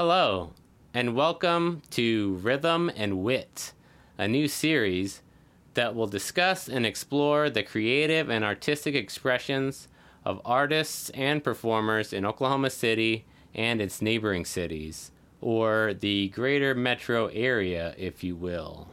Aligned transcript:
Hello, 0.00 0.52
and 0.94 1.16
welcome 1.16 1.82
to 1.90 2.34
Rhythm 2.34 2.88
and 2.94 3.18
Wit, 3.18 3.72
a 4.16 4.28
new 4.28 4.46
series 4.46 5.22
that 5.74 5.92
will 5.92 6.06
discuss 6.06 6.68
and 6.68 6.86
explore 6.86 7.50
the 7.50 7.64
creative 7.64 8.30
and 8.30 8.44
artistic 8.44 8.94
expressions 8.94 9.88
of 10.24 10.40
artists 10.44 11.10
and 11.10 11.42
performers 11.42 12.12
in 12.12 12.24
Oklahoma 12.24 12.70
City 12.70 13.24
and 13.56 13.80
its 13.80 14.00
neighboring 14.00 14.44
cities, 14.44 15.10
or 15.40 15.92
the 15.94 16.28
greater 16.28 16.76
metro 16.76 17.26
area, 17.26 17.92
if 17.98 18.22
you 18.22 18.36
will. 18.36 18.86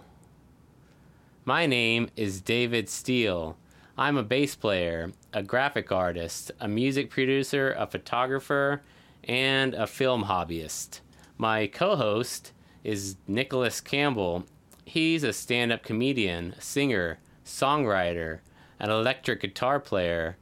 My 1.46 1.68
name 1.68 2.10
is 2.16 2.42
David 2.42 2.90
Steele. 2.90 3.58
I'm 3.96 4.18
a 4.18 4.24
bass 4.24 4.56
player, 4.56 5.12
a 5.32 5.44
graphic 5.44 5.92
artist, 5.92 6.52
a 6.60 6.68
music 6.68 7.12
producer, 7.12 7.76
a 7.78 7.86
photographer, 7.86 8.82
and 9.26 9.74
a 9.74 9.88
film 9.88 10.26
hobbyist. 10.26 11.02
My 11.38 11.68
co 11.68 11.96
host 11.96 12.54
is 12.84 13.18
Nicholas 13.28 13.82
Campbell. 13.82 14.46
He's 14.86 15.24
a 15.24 15.34
stand 15.34 15.72
up 15.72 15.84
comedian, 15.84 16.56
singer, 16.60 17.20
songwriter, 17.44 18.40
an 18.80 18.90
electric 18.90 19.42
guitar 19.42 19.80
player, 19.80 20.38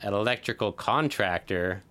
an 0.00 0.14
electrical 0.14 0.72
contractor, 0.72 1.82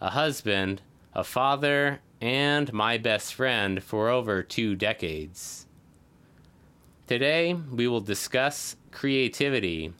a 0.00 0.10
husband, 0.10 0.82
a 1.14 1.24
father, 1.24 2.00
and 2.20 2.72
my 2.72 2.98
best 2.98 3.34
friend 3.34 3.82
for 3.82 4.08
over 4.08 4.42
two 4.42 4.76
decades. 4.76 5.66
Today, 7.06 7.54
we 7.54 7.88
will 7.88 8.00
discuss 8.00 8.76
creativity 8.90 9.92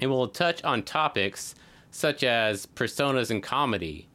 and 0.00 0.10
we'll 0.10 0.28
touch 0.28 0.62
on 0.64 0.82
topics 0.82 1.54
such 1.90 2.22
as 2.22 2.66
personas 2.66 3.30
in 3.30 3.40
comedy, 3.40 4.07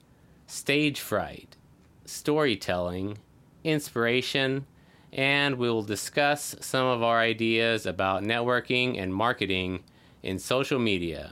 stage 0.53 0.99
fright, 0.99 1.57
storytelling, 2.05 3.17
inspiration, 3.63 4.67
and 5.11 5.55
we 5.57 5.67
will 5.67 5.81
discuss 5.81 6.55
some 6.61 6.85
of 6.85 7.01
our 7.01 7.19
ideas 7.19 7.87
about 7.87 8.21
networking 8.21 9.01
and 9.01 9.13
marketing 9.13 9.83
in 10.21 10.37
social 10.37 10.77
media. 10.77 11.31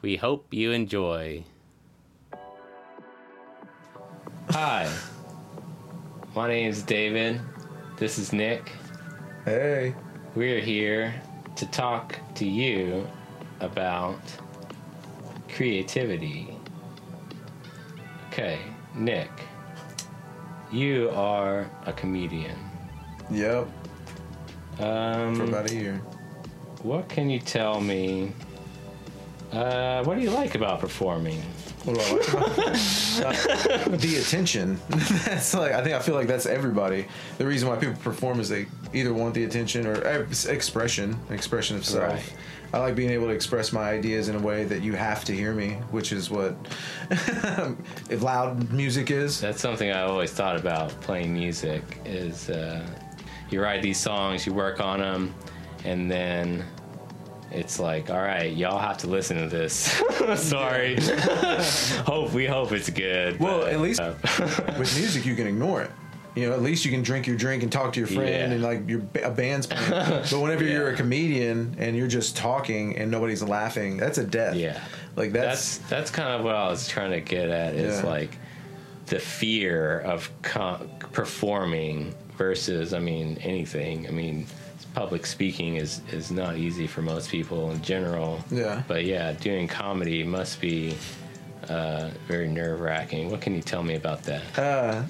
We 0.00 0.16
hope 0.16 0.54
you 0.54 0.72
enjoy. 0.72 1.44
Hi, 4.48 4.90
my 6.34 6.48
name 6.48 6.70
is 6.70 6.82
David. 6.82 7.40
This 7.98 8.18
is 8.18 8.32
Nick. 8.32 8.72
Hey. 9.44 9.94
We're 10.34 10.60
here 10.60 11.14
to 11.56 11.66
talk 11.66 12.18
to 12.36 12.46
you 12.46 13.06
about 13.60 14.18
creativity. 15.50 16.56
Okay, 18.32 18.60
Nick, 18.94 19.28
you 20.70 21.10
are 21.10 21.70
a 21.84 21.92
comedian. 21.92 22.58
Yep. 23.30 23.68
Um, 24.80 25.34
For 25.34 25.44
about 25.44 25.70
a 25.70 25.74
year. 25.74 25.96
what 26.82 27.10
can 27.10 27.28
you 27.28 27.38
tell 27.40 27.78
me? 27.78 28.32
Uh, 29.52 30.02
what 30.04 30.14
do 30.14 30.22
you 30.22 30.30
like 30.30 30.54
about 30.54 30.80
performing? 30.80 31.42
What 31.84 31.98
do 31.98 32.00
I 32.00 32.12
like 32.12 32.28
about? 32.32 32.58
Uh, 33.22 33.96
the 33.96 34.16
attention. 34.18 34.80
that's 34.88 35.52
like 35.52 35.72
I 35.72 35.82
think 35.82 35.94
I 35.94 35.98
feel 35.98 36.14
like 36.14 36.26
that's 36.26 36.46
everybody. 36.46 37.04
The 37.36 37.44
reason 37.44 37.68
why 37.68 37.76
people 37.76 37.96
perform 37.96 38.40
is 38.40 38.48
they 38.48 38.64
either 38.94 39.12
want 39.12 39.34
the 39.34 39.44
attention 39.44 39.86
or 39.86 40.00
expression, 40.48 41.18
expression 41.28 41.76
of 41.76 41.84
self. 41.84 42.14
Right. 42.14 42.34
I 42.72 42.78
like 42.78 42.94
being 42.94 43.10
able 43.10 43.26
to 43.26 43.32
express 43.32 43.72
my 43.72 43.90
ideas 43.90 44.28
in 44.28 44.36
a 44.36 44.40
way 44.40 44.64
that 44.64 44.82
you 44.82 44.94
have 44.94 45.24
to 45.26 45.34
hear 45.34 45.52
me, 45.52 45.72
which 45.90 46.10
is 46.10 46.30
what 46.30 46.56
if 47.10 48.22
loud 48.22 48.72
music 48.72 49.10
is. 49.10 49.40
That's 49.40 49.60
something 49.60 49.90
I 49.90 50.02
always 50.02 50.32
thought 50.32 50.56
about 50.56 50.88
playing 51.02 51.34
music. 51.34 51.82
Is 52.06 52.48
uh, 52.48 52.86
you 53.50 53.62
write 53.62 53.82
these 53.82 53.98
songs, 53.98 54.46
you 54.46 54.54
work 54.54 54.80
on 54.80 55.00
them, 55.00 55.34
and 55.84 56.10
then 56.10 56.64
it's 57.50 57.78
like, 57.78 58.08
all 58.08 58.22
right, 58.22 58.56
y'all 58.56 58.78
have 58.78 58.96
to 58.98 59.06
listen 59.06 59.36
to 59.36 59.48
this. 59.48 59.74
Sorry. 60.36 60.96
hope 62.06 62.32
we 62.32 62.46
hope 62.46 62.72
it's 62.72 62.88
good. 62.88 63.38
Well, 63.38 63.60
but, 63.60 63.72
at 63.74 63.80
least 63.80 64.00
uh, 64.00 64.14
with 64.78 64.96
music 64.96 65.26
you 65.26 65.34
can 65.34 65.46
ignore 65.46 65.82
it. 65.82 65.90
You 66.34 66.48
know, 66.48 66.54
at 66.54 66.62
least 66.62 66.84
you 66.84 66.90
can 66.90 67.02
drink 67.02 67.26
your 67.26 67.36
drink 67.36 67.62
and 67.62 67.70
talk 67.70 67.92
to 67.92 68.00
your 68.00 68.06
friend 68.06 68.28
Yeah. 68.28 68.50
and 68.50 68.62
like 68.62 68.88
your 68.88 69.02
a 69.22 69.30
band's 69.30 69.66
playing. 69.66 69.90
But 70.30 70.40
whenever 70.40 70.64
you're 70.64 70.88
a 70.90 70.96
comedian 70.96 71.76
and 71.78 71.94
you're 71.96 72.08
just 72.08 72.36
talking 72.36 72.96
and 72.96 73.10
nobody's 73.10 73.42
laughing, 73.42 73.98
that's 73.98 74.16
a 74.18 74.24
death. 74.24 74.56
yeah, 74.56 74.80
Like 75.14 75.32
that's 75.32 75.76
that's, 75.78 75.90
that's 75.90 76.10
kind 76.10 76.30
of 76.30 76.42
what 76.44 76.54
I 76.54 76.68
was 76.68 76.88
trying 76.88 77.10
to 77.10 77.20
get 77.20 77.50
at. 77.50 77.74
Is 77.74 78.00
Yeah. 78.02 78.06
like 78.08 78.38
the 79.06 79.18
fear 79.18 79.98
of 80.00 80.30
performing 81.12 82.14
versus, 82.38 82.94
I 82.94 82.98
mean, 82.98 83.38
anything. 83.42 84.06
I 84.06 84.10
mean. 84.10 84.46
Public 84.94 85.24
speaking 85.24 85.76
is, 85.76 86.02
is 86.12 86.30
not 86.30 86.58
easy 86.58 86.86
for 86.86 87.00
most 87.00 87.30
people 87.30 87.70
in 87.70 87.80
general. 87.80 88.44
Yeah. 88.50 88.82
But 88.86 89.06
yeah, 89.06 89.32
doing 89.32 89.66
comedy 89.66 90.22
must 90.22 90.60
be 90.60 90.94
uh, 91.70 92.10
very 92.28 92.46
nerve 92.48 92.78
wracking. 92.80 93.30
What 93.30 93.40
can 93.40 93.54
you 93.54 93.62
tell 93.62 93.82
me 93.82 93.94
about 93.94 94.22
that? 94.24 94.42
uh 94.58 95.02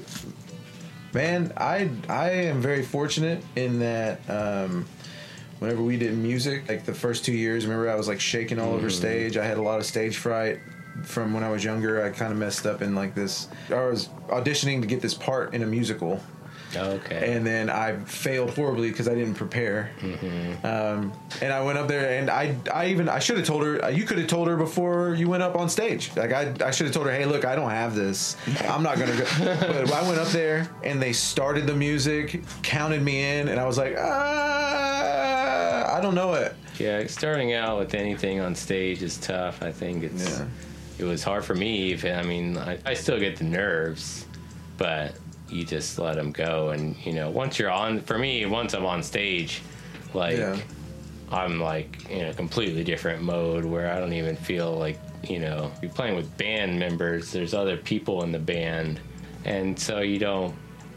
man, 1.15 1.53
I 1.56 1.91
I 2.09 2.31
am 2.31 2.61
very 2.61 2.83
fortunate 2.83 3.43
in 3.56 3.78
that 3.81 4.21
um 4.31 4.87
whenever 5.59 5.83
we 5.83 5.97
did 5.97 6.17
music, 6.17 6.69
like 6.69 6.84
the 6.84 6.95
first 6.95 7.25
2 7.25 7.33
years, 7.33 7.65
remember 7.67 7.89
I 7.91 7.95
was 7.95 8.09
like 8.09 8.21
shaking 8.21 8.59
all 8.59 8.69
Mm-hmm. 8.69 8.77
over 8.77 8.91
stage. 8.91 9.37
I 9.37 9.45
had 9.45 9.59
a 9.59 9.62
lot 9.62 9.78
of 9.78 9.87
stage 9.87 10.17
fright 10.17 10.59
from 11.05 11.33
when 11.33 11.43
I 11.45 11.50
was 11.50 11.62
younger. 11.65 12.05
I 12.05 12.11
kind 12.11 12.33
of 12.33 12.39
messed 12.39 12.67
up 12.67 12.83
in 12.83 12.95
like 12.95 13.15
this 13.15 13.49
I 13.71 13.84
was 13.84 14.09
auditioning 14.28 14.81
to 14.81 14.87
get 14.87 15.00
this 15.00 15.15
part 15.15 15.55
in 15.55 15.62
a 15.62 15.67
musical. 15.67 16.21
Okay. 16.77 17.34
and 17.37 17.47
then 17.47 17.69
I 17.71 17.97
failed 18.05 18.50
horribly 18.50 18.91
because 18.91 19.06
I 19.09 19.15
didn't 19.15 19.34
prepare. 19.34 19.91
Um, 20.65 21.12
and 21.41 21.53
I 21.53 21.62
went 21.62 21.78
up 21.78 21.88
there, 21.88 22.19
and 22.19 22.31
I, 22.31 22.56
I 22.72 22.87
even 22.88 23.09
I 23.09 23.19
should 23.19 23.37
have 23.37 23.47
told 23.47 23.62
her. 23.65 23.91
You 23.91 24.05
could 24.05 24.19
have 24.19 24.27
told 24.28 24.49
her 24.49 24.56
before 24.56 25.15
you 25.15 25.28
went 25.28 25.43
up 25.43 25.56
on 25.56 25.69
stage. 25.69 26.11
Like 26.16 26.32
I, 26.32 26.55
I 26.65 26.71
should 26.71 26.87
have 26.87 26.94
told 26.94 27.06
her, 27.06 27.12
hey, 27.12 27.27
look, 27.27 27.44
I 27.44 27.55
don't 27.56 27.71
have 27.71 27.94
this. 27.94 28.37
I'm 28.69 28.82
not 28.82 28.99
gonna 28.99 29.16
go. 29.16 29.25
but 29.38 29.93
I 29.93 30.03
went 30.09 30.19
up 30.19 30.28
there, 30.28 30.69
and 30.82 31.00
they 31.03 31.12
started 31.12 31.66
the 31.66 31.75
music, 31.75 32.43
counted 32.62 33.03
me 33.03 33.22
in, 33.38 33.49
and 33.49 33.59
I 33.61 33.66
was 33.66 33.78
like, 33.78 33.97
ah, 33.99 35.97
I 35.97 36.00
don't 36.00 36.15
know 36.15 36.34
it. 36.34 36.55
yeah, 36.78 37.06
starting 37.06 37.53
out 37.53 37.78
with 37.78 37.94
anything 37.94 38.41
on 38.41 38.55
stage 38.55 39.03
is 39.03 39.19
tough. 39.19 39.62
I 39.62 39.72
think 39.72 40.05
it's 40.05 40.38
Yeah. 40.38 40.47
it 40.99 41.05
was 41.05 41.22
hard 41.22 41.44
for 41.44 41.55
me. 41.55 41.91
Even 41.93 42.19
I 42.19 42.22
mean, 42.22 42.56
I, 42.59 42.78
I 42.84 42.94
still 42.94 43.19
get 43.19 43.37
the 43.37 43.44
nerves, 43.44 44.27
but 44.78 45.15
you 45.53 45.65
just 45.65 45.99
let 45.99 46.17
them 46.17 46.33
go. 46.33 46.71
And 46.71 46.97
you 47.05 47.13
know, 47.13 47.31
once 47.31 47.59
you're 47.59 47.71
on, 47.71 48.01
for 48.01 48.19
me, 48.19 48.47
once 48.47 48.75
I'm 48.75 48.87
on 48.87 49.03
stage, 49.03 49.63
like 50.15 50.39
Yeah. 50.39 50.59
I'm 51.31 51.61
like 51.61 52.11
in 52.11 52.27
a 52.27 52.35
completely 52.35 52.85
different 52.85 53.23
mode 53.23 53.65
where 53.65 53.91
I 53.91 53.99
don't 53.99 54.12
even 54.12 54.37
feel 54.37 54.77
like 54.77 54.99
you 55.23 55.39
know 55.39 55.73
you're 55.81 55.91
playing 55.91 56.17
with 56.17 56.37
band 56.37 56.79
members. 56.79 57.33
There's 57.33 57.55
other 57.55 57.77
people 57.77 58.23
in 58.23 58.33
the 58.33 58.39
band, 58.39 59.01
and 59.45 59.79
so 59.79 60.01
you 60.01 60.19
don't 60.19 60.55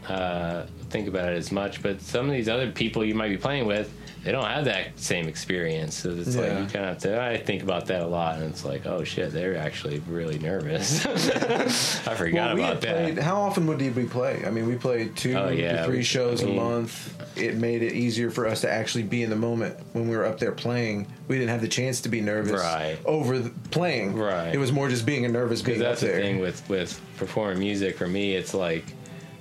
uh, 0.08 0.66
think 0.90 1.08
about 1.08 1.32
it 1.32 1.36
as 1.36 1.50
much. 1.52 1.82
But 1.82 2.00
some 2.00 2.26
of 2.26 2.32
these 2.32 2.48
other 2.48 2.70
people 2.70 3.04
you 3.04 3.14
might 3.14 3.28
be 3.28 3.36
playing 3.36 3.66
with, 3.66 3.92
they 4.24 4.32
don't 4.32 4.44
have 4.44 4.64
that 4.64 4.98
same 4.98 5.28
experience. 5.28 5.94
So 5.94 6.10
it's 6.10 6.34
like 6.36 6.50
you 6.50 6.54
kind 6.66 6.76
of 6.76 6.88
have 6.94 6.98
to. 6.98 7.22
I 7.22 7.36
think 7.36 7.62
about 7.62 7.86
that 7.86 8.02
a 8.02 8.06
lot, 8.06 8.36
and 8.36 8.44
it's 8.44 8.64
like, 8.64 8.84
oh 8.86 9.04
shit, 9.04 9.32
they're 9.32 9.56
actually 9.56 10.00
really 10.08 10.38
nervous. 10.38 11.06
I 12.06 12.14
forgot 12.14 12.54
we 12.56 12.62
about 12.62 12.80
played. 12.80 13.16
that. 13.16 13.22
How 13.22 13.40
often 13.40 13.66
would 13.68 13.80
we 13.94 14.04
play? 14.06 14.42
I 14.46 14.50
mean, 14.50 14.66
we 14.66 14.74
played 14.76 15.16
two 15.16 15.34
Oh, 15.36 15.48
yeah, 15.50 15.82
to 15.82 15.84
three 15.86 15.98
we- 15.98 16.02
shows 16.02 16.42
I 16.42 16.46
mean- 16.46 16.58
a 16.58 16.60
month. 16.60 17.12
It 17.36 17.56
made 17.56 17.82
it 17.82 17.92
easier 17.92 18.30
for 18.30 18.46
us 18.46 18.62
to 18.62 18.72
actually 18.72 19.04
be 19.04 19.22
in 19.22 19.28
the 19.28 19.36
moment 19.36 19.76
when 19.92 20.08
we 20.08 20.16
were 20.16 20.24
up 20.24 20.38
there 20.38 20.52
playing. 20.52 21.06
We 21.28 21.36
didn't 21.36 21.50
have 21.50 21.60
the 21.60 21.68
chance 21.68 22.00
to 22.00 22.08
be 22.08 22.22
nervous 22.22 22.62
Right. 22.62 22.96
over 23.04 23.38
the 23.38 23.50
playing. 23.70 24.16
Right. 24.16 24.54
It 24.54 24.58
was 24.58 24.72
more 24.72 24.88
just 24.88 25.04
being 25.04 25.26
a 25.26 25.28
nervous 25.28 25.60
Because 25.60 25.74
being 25.78 25.86
that's 25.86 26.00
the 26.00 26.06
thing 26.08 26.40
with 26.40 26.66
with 26.70 26.98
performing 27.18 27.58
music 27.58 27.98
for 27.98 28.06
me. 28.08 28.34
It's 28.34 28.54
like 28.54 28.86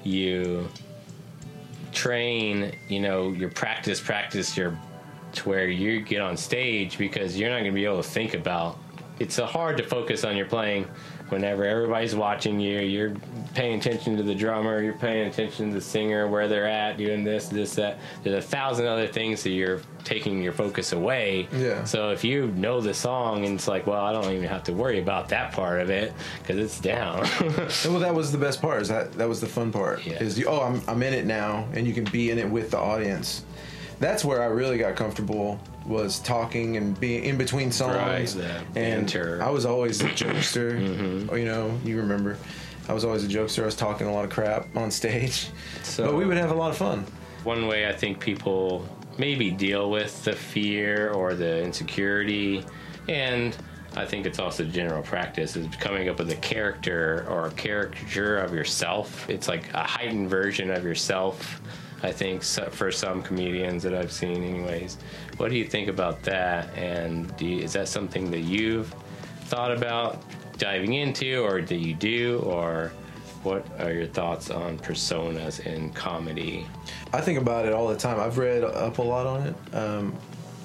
you 0.05 0.69
train, 1.91 2.75
you 2.87 2.99
know, 2.99 3.31
your 3.31 3.49
practice, 3.49 3.99
practice 3.99 4.55
your 4.55 4.77
to 5.33 5.49
where 5.49 5.67
you 5.67 6.01
get 6.01 6.21
on 6.21 6.37
stage 6.37 6.97
because 6.97 7.37
you're 7.37 7.49
not 7.49 7.55
going 7.57 7.65
to 7.65 7.71
be 7.71 7.85
able 7.85 8.01
to 8.01 8.09
think 8.09 8.33
about. 8.33 8.77
It's 9.19 9.39
uh, 9.39 9.45
hard 9.45 9.77
to 9.77 9.83
focus 9.83 10.23
on 10.23 10.35
your 10.35 10.45
playing 10.45 10.87
whenever 11.29 11.63
everybody's 11.63 12.15
watching 12.15 12.59
you. 12.59 12.79
You're 12.79 13.13
paying 13.53 13.79
attention 13.79 14.17
to 14.17 14.23
the 14.23 14.35
drummer. 14.35 14.81
You're 14.81 14.93
paying 14.93 15.27
attention 15.27 15.69
to 15.69 15.75
the 15.75 15.81
singer, 15.81 16.27
where 16.27 16.47
they're 16.47 16.67
at, 16.67 16.97
doing 16.97 17.23
this, 17.23 17.47
this, 17.47 17.75
that. 17.75 17.99
There's 18.23 18.43
a 18.43 18.47
thousand 18.47 18.87
other 18.87 19.07
things 19.07 19.43
that 19.43 19.51
you're 19.51 19.81
taking 20.03 20.41
your 20.41 20.53
focus 20.53 20.91
away. 20.91 21.47
Yeah. 21.53 21.83
So 21.85 22.11
if 22.11 22.23
you 22.23 22.47
know 22.51 22.81
the 22.81 22.93
song 22.93 23.45
and 23.45 23.55
it's 23.55 23.67
like, 23.67 23.87
well, 23.87 24.03
I 24.03 24.11
don't 24.11 24.31
even 24.31 24.47
have 24.47 24.63
to 24.65 24.73
worry 24.73 24.99
about 24.99 25.29
that 25.29 25.53
part 25.53 25.81
of 25.81 25.89
it 25.89 26.13
because 26.39 26.57
it's 26.57 26.79
down. 26.79 27.21
well, 27.85 27.99
that 27.99 28.13
was 28.13 28.31
the 28.31 28.37
best 28.37 28.61
part. 28.61 28.81
Is 28.81 28.89
that 28.89 29.13
that 29.13 29.27
was 29.27 29.41
the 29.41 29.47
fun 29.47 29.71
part? 29.71 30.05
Yeah. 30.05 30.21
Is 30.21 30.37
you, 30.37 30.45
oh, 30.47 30.61
I'm 30.61 30.81
I'm 30.87 31.01
in 31.03 31.13
it 31.13 31.25
now, 31.25 31.67
and 31.73 31.87
you 31.87 31.93
can 31.93 32.03
be 32.05 32.31
in 32.31 32.37
it 32.37 32.49
with 32.49 32.71
the 32.71 32.77
audience. 32.77 33.43
That's 33.99 34.25
where 34.25 34.41
I 34.41 34.47
really 34.47 34.77
got 34.77 34.95
comfortable 34.95 35.59
was 35.85 36.19
talking 36.19 36.77
and 36.77 36.99
being 36.99 37.23
in 37.23 37.37
between 37.37 37.71
songs. 37.71 38.35
Right, 38.35 38.45
and 38.45 38.73
banter. 38.73 39.41
I 39.41 39.49
was 39.49 39.65
always 39.65 40.01
a 40.01 40.05
jokester. 40.09 40.73
Mm-hmm. 40.79 41.35
You 41.35 41.45
know, 41.45 41.79
you 41.83 41.97
remember. 41.97 42.37
I 42.89 42.93
was 42.93 43.03
always 43.05 43.23
a 43.23 43.27
jokester. 43.27 43.63
I 43.63 43.65
was 43.65 43.75
talking 43.75 44.07
a 44.07 44.13
lot 44.13 44.25
of 44.25 44.31
crap 44.31 44.67
on 44.75 44.91
stage, 44.91 45.49
So- 45.83 46.05
but 46.07 46.15
we 46.15 46.25
would 46.25 46.37
have 46.37 46.51
a 46.51 46.55
lot 46.55 46.71
of 46.71 46.77
fun. 46.77 47.05
One 47.43 47.67
way 47.67 47.87
I 47.87 47.93
think 47.93 48.19
people 48.19 48.87
maybe 49.17 49.49
deal 49.51 49.89
with 49.89 50.23
the 50.23 50.33
fear 50.33 51.11
or 51.11 51.35
the 51.35 51.63
insecurity, 51.63 52.65
and 53.07 53.55
I 53.95 54.05
think 54.05 54.25
it's 54.25 54.39
also 54.39 54.65
general 54.65 55.03
practice, 55.03 55.55
is 55.55 55.67
coming 55.77 56.09
up 56.09 56.19
with 56.19 56.29
a 56.31 56.35
character 56.35 57.25
or 57.29 57.47
a 57.47 57.51
caricature 57.51 58.37
of 58.39 58.53
yourself. 58.53 59.29
It's 59.29 59.47
like 59.47 59.71
a 59.73 59.83
heightened 59.83 60.29
version 60.29 60.69
of 60.71 60.83
yourself. 60.83 61.61
I 62.03 62.11
think 62.11 62.43
for 62.43 62.91
some 62.91 63.23
comedians 63.23 63.83
that 63.83 63.93
I've 63.93 64.11
seen, 64.11 64.43
anyways. 64.43 64.97
What 65.37 65.49
do 65.49 65.57
you 65.57 65.65
think 65.65 65.87
about 65.87 66.21
that? 66.23 66.75
And 66.77 67.33
you, 67.41 67.59
is 67.59 67.73
that 67.73 67.87
something 67.87 68.29
that 68.31 68.41
you've 68.41 68.93
thought 69.45 69.71
about 69.71 70.21
diving 70.57 70.93
into, 70.93 71.39
or 71.43 71.61
do 71.61 71.75
you 71.75 71.93
do, 71.93 72.39
or 72.45 72.91
what 73.43 73.65
are 73.79 73.91
your 73.91 74.07
thoughts 74.07 74.49
on 74.49 74.77
personas 74.79 75.65
in 75.65 75.91
comedy? 75.91 76.65
I 77.13 77.21
think 77.21 77.39
about 77.39 77.65
it 77.65 77.73
all 77.73 77.87
the 77.87 77.97
time. 77.97 78.19
I've 78.19 78.37
read 78.37 78.63
up 78.63 78.97
a 78.97 79.01
lot 79.01 79.27
on 79.27 79.47
it. 79.47 79.75
Um, 79.75 80.15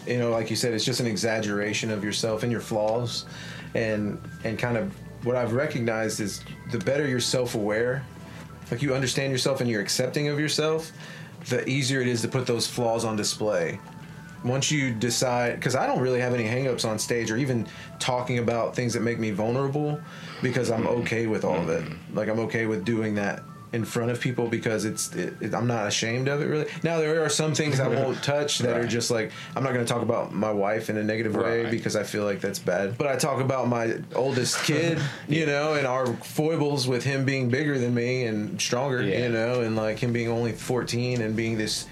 you 0.06 0.19
know, 0.19 0.31
like 0.31 0.50
you 0.50 0.56
said, 0.56 0.73
it's 0.73 0.85
just 0.85 1.00
an 1.00 1.06
exaggeration 1.06 1.91
of 1.91 2.03
yourself 2.03 2.43
and 2.43 2.50
your 2.50 2.62
flaws, 2.62 3.26
and 3.75 4.19
and 4.44 4.59
kind 4.59 4.76
of 4.76 4.93
what 5.25 5.37
I've 5.37 5.53
recognized 5.53 6.21
is 6.21 6.43
the 6.71 6.79
better 6.79 7.06
you're 7.06 7.21
self-aware, 7.21 8.03
like 8.71 8.83
you 8.83 8.95
understand 8.95 9.33
yourself 9.33 9.61
and 9.61 9.69
you're 9.69 9.83
accepting 9.83 10.29
of 10.29 10.39
yourself, 10.39 10.93
the 11.49 11.69
easier 11.69 12.01
it 12.01 12.09
is 12.09 12.23
to 12.23 12.29
put 12.29 12.47
those 12.47 12.67
flaws 12.67 13.05
on 13.05 13.17
display. 13.17 13.81
Once 14.45 14.71
you 14.71 14.95
decide, 14.95 15.57
because 15.57 15.75
I 15.75 15.87
don't 15.87 16.01
really 16.01 16.21
have 16.21 16.33
any 16.33 16.45
hangups 16.45 16.89
on 16.89 16.99
stage 16.99 17.31
or 17.31 17.37
even 17.37 17.67
talking 17.99 18.39
about 18.39 18.75
things 18.75 18.95
that 18.95 19.01
make 19.01 19.19
me 19.19 19.31
vulnerable, 19.33 20.01
because 20.43 20.71
I'm 20.71 20.85
mm-hmm. 20.85 21.03
okay 21.03 21.27
with 21.27 21.45
all 21.45 21.57
of 21.57 21.69
it. 21.69 21.85
Like 22.15 22.29
I'm 22.29 22.41
okay 22.41 22.67
with 22.67 22.85
doing 22.85 23.15
that 23.17 23.43
in 23.73 23.85
front 23.85 24.11
of 24.11 24.21
people 24.21 24.49
because 24.49 24.85
it's 24.85 25.15
it, 25.15 25.35
it, 25.41 25.55
I'm 25.55 25.67
not 25.67 25.87
ashamed 25.87 26.29
of 26.29 26.43
it 26.43 26.47
really. 26.47 26.67
Now 26.83 26.99
there 26.99 27.25
are 27.25 27.29
some 27.29 27.55
things 27.55 27.79
I 27.79 27.89
won't 27.89 28.23
touch 28.23 28.59
that 28.61 28.77
are 28.77 28.87
just 28.87 29.11
like 29.11 29.31
I'm 29.55 29.63
not 29.63 29.73
going 29.73 29.85
to 29.85 29.93
talk 29.93 30.03
about 30.03 30.33
my 30.35 30.51
wife 30.53 30.91
in 30.91 30.97
a 30.97 31.05
negative 31.05 31.37
way 31.37 31.71
because 31.71 31.95
I 31.97 32.03
feel 32.03 32.25
like 32.25 32.41
that's 32.41 32.59
bad. 32.59 32.99
But 32.99 33.07
I 33.07 33.17
talk 33.17 33.41
about 33.41 33.69
my 33.69 33.97
oldest 34.15 34.63
kid, 34.65 34.99
you 35.29 35.47
know, 35.47 35.75
and 35.75 35.87
our 35.87 36.07
foibles 36.07 36.89
with 36.89 37.05
him 37.05 37.25
being 37.25 37.49
bigger 37.49 37.79
than 37.79 37.95
me 37.95 38.25
and 38.25 38.61
stronger, 38.61 39.03
Yeah. 39.03 39.25
you 39.27 39.29
know, 39.31 39.61
and 39.61 39.77
like 39.77 39.99
him 39.99 40.13
being 40.13 40.29
only 40.29 40.53
14 40.53 41.21
and 41.21 41.37
being 41.37 41.57
this 41.57 41.87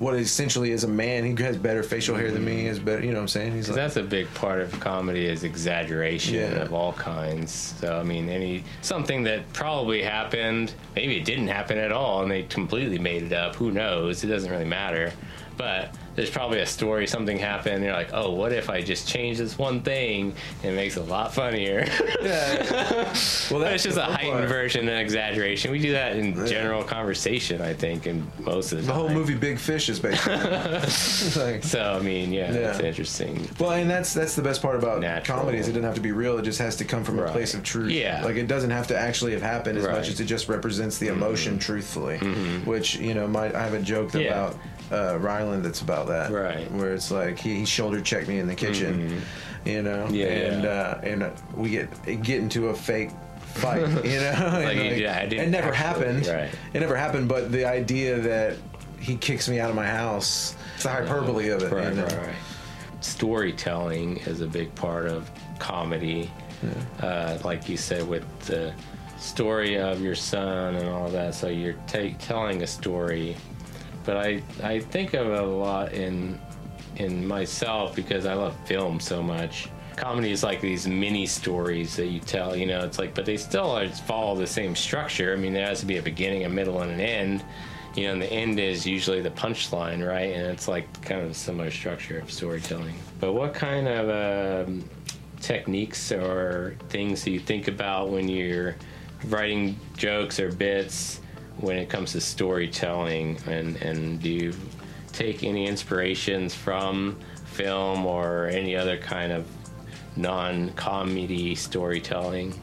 what 0.00 0.14
essentially 0.16 0.70
is 0.72 0.82
a 0.82 0.88
man. 0.88 1.24
He 1.24 1.40
has 1.44 1.58
better 1.58 1.82
facial 1.82 2.16
hair 2.16 2.30
than 2.32 2.42
me. 2.42 2.66
Is 2.66 2.78
better, 2.80 3.04
you 3.04 3.10
know 3.10 3.16
what 3.18 3.22
I'm 3.22 3.28
saying? 3.28 3.52
He's 3.52 3.68
like, 3.68 3.76
that's 3.76 3.96
a 3.96 4.02
big 4.02 4.32
part 4.32 4.62
of 4.62 4.80
comedy 4.80 5.26
is 5.26 5.44
exaggeration 5.44 6.36
Yeah. 6.36 6.62
of 6.62 6.72
all 6.72 6.94
kinds. 6.94 7.52
So 7.80 7.98
I 7.98 8.02
mean, 8.02 8.30
any 8.30 8.64
something 8.80 9.22
that 9.24 9.52
probably 9.52 10.02
happened, 10.02 10.72
maybe 10.96 11.18
it 11.18 11.26
didn't 11.26 11.48
happen 11.48 11.76
at 11.76 11.92
all, 11.92 12.22
and 12.22 12.30
they 12.30 12.44
completely 12.44 12.98
made 12.98 13.24
it 13.24 13.34
up. 13.34 13.54
Who 13.56 13.70
knows? 13.70 14.24
It 14.24 14.28
doesn't 14.28 14.50
really 14.50 14.64
matter. 14.64 15.12
But 15.58 15.94
there's 16.20 16.30
probably 16.30 16.60
a 16.60 16.66
story, 16.66 17.06
something 17.06 17.38
happened. 17.38 17.76
And 17.76 17.84
you're 17.84 17.94
like, 17.94 18.10
oh, 18.12 18.30
what 18.32 18.52
if 18.52 18.68
I 18.68 18.82
just 18.82 19.08
change 19.08 19.38
this 19.38 19.56
one 19.56 19.80
thing? 19.80 20.34
And 20.62 20.72
it 20.72 20.76
makes 20.76 20.98
it 20.98 21.00
a 21.00 21.04
lot 21.04 21.32
funnier. 21.32 21.86
yeah. 22.20 22.62
well, 23.50 23.60
that's 23.60 23.76
it's 23.76 23.84
just 23.84 23.96
a 23.96 24.02
heightened 24.02 24.32
part. 24.34 24.48
version 24.50 24.86
and 24.86 24.98
exaggeration. 25.00 25.70
We 25.70 25.78
do 25.78 25.92
that 25.92 26.16
in 26.16 26.46
general 26.46 26.84
conversation, 26.84 27.62
I 27.62 27.72
think, 27.72 28.04
and 28.04 28.26
most 28.40 28.72
of 28.72 28.80
the, 28.82 28.86
The 28.88 28.92
whole 28.92 29.08
movie 29.08 29.34
Big 29.34 29.58
Fish 29.58 29.88
is 29.88 29.98
basically. 29.98 30.34
like, 31.42 31.64
So 31.64 31.96
I 31.98 32.02
mean, 32.02 32.32
yeah, 32.34 32.52
Yeah. 32.52 32.70
it's 32.70 32.80
interesting. 32.80 33.48
Well, 33.58 33.70
and 33.72 33.88
that's 33.90 34.12
that's 34.12 34.34
the 34.36 34.42
best 34.42 34.60
part 34.60 34.76
about 34.76 35.00
Natural. 35.00 35.38
comedy 35.38 35.56
is 35.56 35.68
it 35.68 35.72
doesn't 35.72 35.84
have 35.84 35.94
to 35.94 36.00
be 36.02 36.12
real. 36.12 36.36
It 36.38 36.42
just 36.42 36.58
has 36.58 36.76
to 36.76 36.84
come 36.84 37.02
from 37.02 37.18
a 37.18 37.30
place 37.30 37.54
of 37.54 37.62
truth. 37.64 37.92
Yeah. 37.92 38.22
like 38.24 38.36
it 38.36 38.46
doesn't 38.46 38.70
have 38.70 38.86
to 38.88 38.98
actually 38.98 39.32
have 39.32 39.42
happened 39.42 39.78
as 39.78 39.84
Right. 39.86 39.96
much 39.96 40.08
as 40.10 40.20
it 40.20 40.26
just 40.26 40.48
represents 40.50 40.98
the 40.98 41.08
emotion 41.08 41.58
truthfully. 41.58 42.18
Which 42.66 42.96
you 42.96 43.14
know, 43.14 43.26
my 43.26 43.46
I 43.56 43.62
have 43.62 43.72
a 43.74 43.80
joke 43.80 44.08
Mm-hmm. 44.10 44.18
Yeah. 44.20 44.28
about 44.46 44.56
uh, 44.92 45.18
Ryland 45.18 45.64
that's 45.64 45.80
about 45.82 46.06
that. 46.08 46.30
Right. 46.30 46.58
Mm-hmm. 46.66 46.78
where 46.78 46.94
it's 46.94 47.10
like 47.10 47.38
he, 47.38 47.56
he 47.60 47.64
shoulder 47.64 48.00
checked 48.00 48.28
me 48.28 48.38
in 48.38 48.46
the 48.46 48.54
kitchen, 48.54 49.22
you 49.64 49.82
know, 49.82 50.08
Yeah, 50.10 50.26
and 50.26 50.64
yeah. 50.64 50.70
Uh, 50.70 51.00
and 51.02 51.22
uh, 51.22 51.30
we 51.54 51.70
get 51.70 52.22
get 52.22 52.38
into 52.40 52.68
a 52.68 52.74
fake 52.74 53.10
fight, 53.54 53.80
you 54.04 54.20
know, 54.20 54.32
and 54.32 54.64
Like, 54.64 54.98
yeah, 54.98 55.20
it 55.20 55.48
never 55.48 55.68
actually- 55.68 55.76
happened. 55.76 56.26
right. 56.26 56.50
It 56.72 56.80
never 56.80 56.96
happened, 56.96 57.28
but 57.28 57.50
the 57.52 57.64
idea 57.64 58.18
that 58.20 58.56
he 59.00 59.16
kicks 59.16 59.48
me 59.48 59.58
out 59.60 59.70
of 59.70 59.76
my 59.76 59.86
house, 59.86 60.54
it's 60.74 60.82
the 60.84 60.90
hyperbole 60.90 61.48
of 61.48 61.62
it. 61.62 61.72
Right, 61.72 61.88
you 61.88 61.94
know? 61.94 62.04
right, 62.04 62.26
right. 62.26 62.34
Storytelling 63.00 64.18
is 64.18 64.40
a 64.40 64.46
big 64.46 64.74
part 64.74 65.06
of 65.06 65.30
comedy. 65.58 66.30
Uh, 67.00 67.38
like 67.42 67.68
you 67.68 67.76
said, 67.78 68.06
with 68.06 68.24
the 68.46 68.74
story 69.18 69.78
of 69.78 70.02
your 70.02 70.14
son 70.14 70.74
and 70.76 70.88
all 70.88 71.08
that. 71.08 71.34
So 71.34 71.48
you're 71.48 71.72
ta- 71.86 72.14
telling 72.18 72.62
a 72.62 72.66
story. 72.66 73.36
But 74.04 74.16
I, 74.16 74.42
I 74.62 74.80
think 74.80 75.14
of 75.14 75.26
it 75.26 75.40
a 75.40 75.44
lot 75.44 75.92
in 75.92 76.40
in 76.96 77.26
myself 77.26 77.96
because 77.96 78.26
I 78.26 78.34
love 78.34 78.54
film 78.66 79.00
so 79.00 79.22
much. 79.22 79.68
Comedy 79.96 80.32
is 80.32 80.42
like 80.42 80.60
these 80.60 80.86
mini 80.86 81.26
stories 81.26 81.96
that 81.96 82.06
you 82.06 82.20
tell, 82.20 82.56
you 82.56 82.66
know, 82.66 82.80
it's 82.80 82.98
like, 82.98 83.14
but 83.14 83.26
they 83.26 83.36
still 83.36 83.70
are, 83.70 83.88
follow 83.88 84.36
the 84.36 84.46
same 84.46 84.74
structure. 84.74 85.32
I 85.32 85.36
mean, 85.36 85.52
there 85.52 85.66
has 85.66 85.80
to 85.80 85.86
be 85.86 85.98
a 85.98 86.02
beginning, 86.02 86.44
a 86.44 86.48
middle, 86.48 86.80
and 86.82 86.90
an 86.90 87.00
end. 87.00 87.44
You 87.96 88.04
know, 88.06 88.12
and 88.12 88.22
the 88.22 88.32
end 88.32 88.60
is 88.60 88.86
usually 88.86 89.20
the 89.20 89.30
punchline, 89.30 90.06
right? 90.06 90.32
And 90.34 90.46
it's 90.46 90.68
like 90.68 91.02
kind 91.02 91.22
of 91.22 91.30
a 91.30 91.34
similar 91.34 91.70
structure 91.70 92.18
of 92.20 92.30
storytelling. 92.30 92.94
But 93.18 93.32
what 93.32 93.52
kind 93.52 93.88
of 93.88 94.68
um, 94.68 94.84
techniques 95.40 96.12
or 96.12 96.76
things 96.88 97.24
do 97.24 97.32
you 97.32 97.40
think 97.40 97.66
about 97.66 98.10
when 98.10 98.28
you're 98.28 98.76
writing 99.26 99.78
jokes 99.96 100.38
or 100.38 100.52
bits 100.52 101.20
when 101.60 101.76
it 101.76 101.88
comes 101.88 102.12
to 102.12 102.20
storytelling? 102.20 103.38
And, 103.46 103.76
and 103.76 104.20
do 104.20 104.28
you 104.28 104.54
take 105.12 105.42
any 105.44 105.66
inspirations 105.66 106.54
from 106.54 107.18
film 107.44 108.06
or 108.06 108.46
any 108.46 108.76
other 108.76 108.96
kind 108.96 109.32
of 109.32 109.46
non 110.16 110.70
comedy 110.70 111.54
storytelling? 111.54 112.58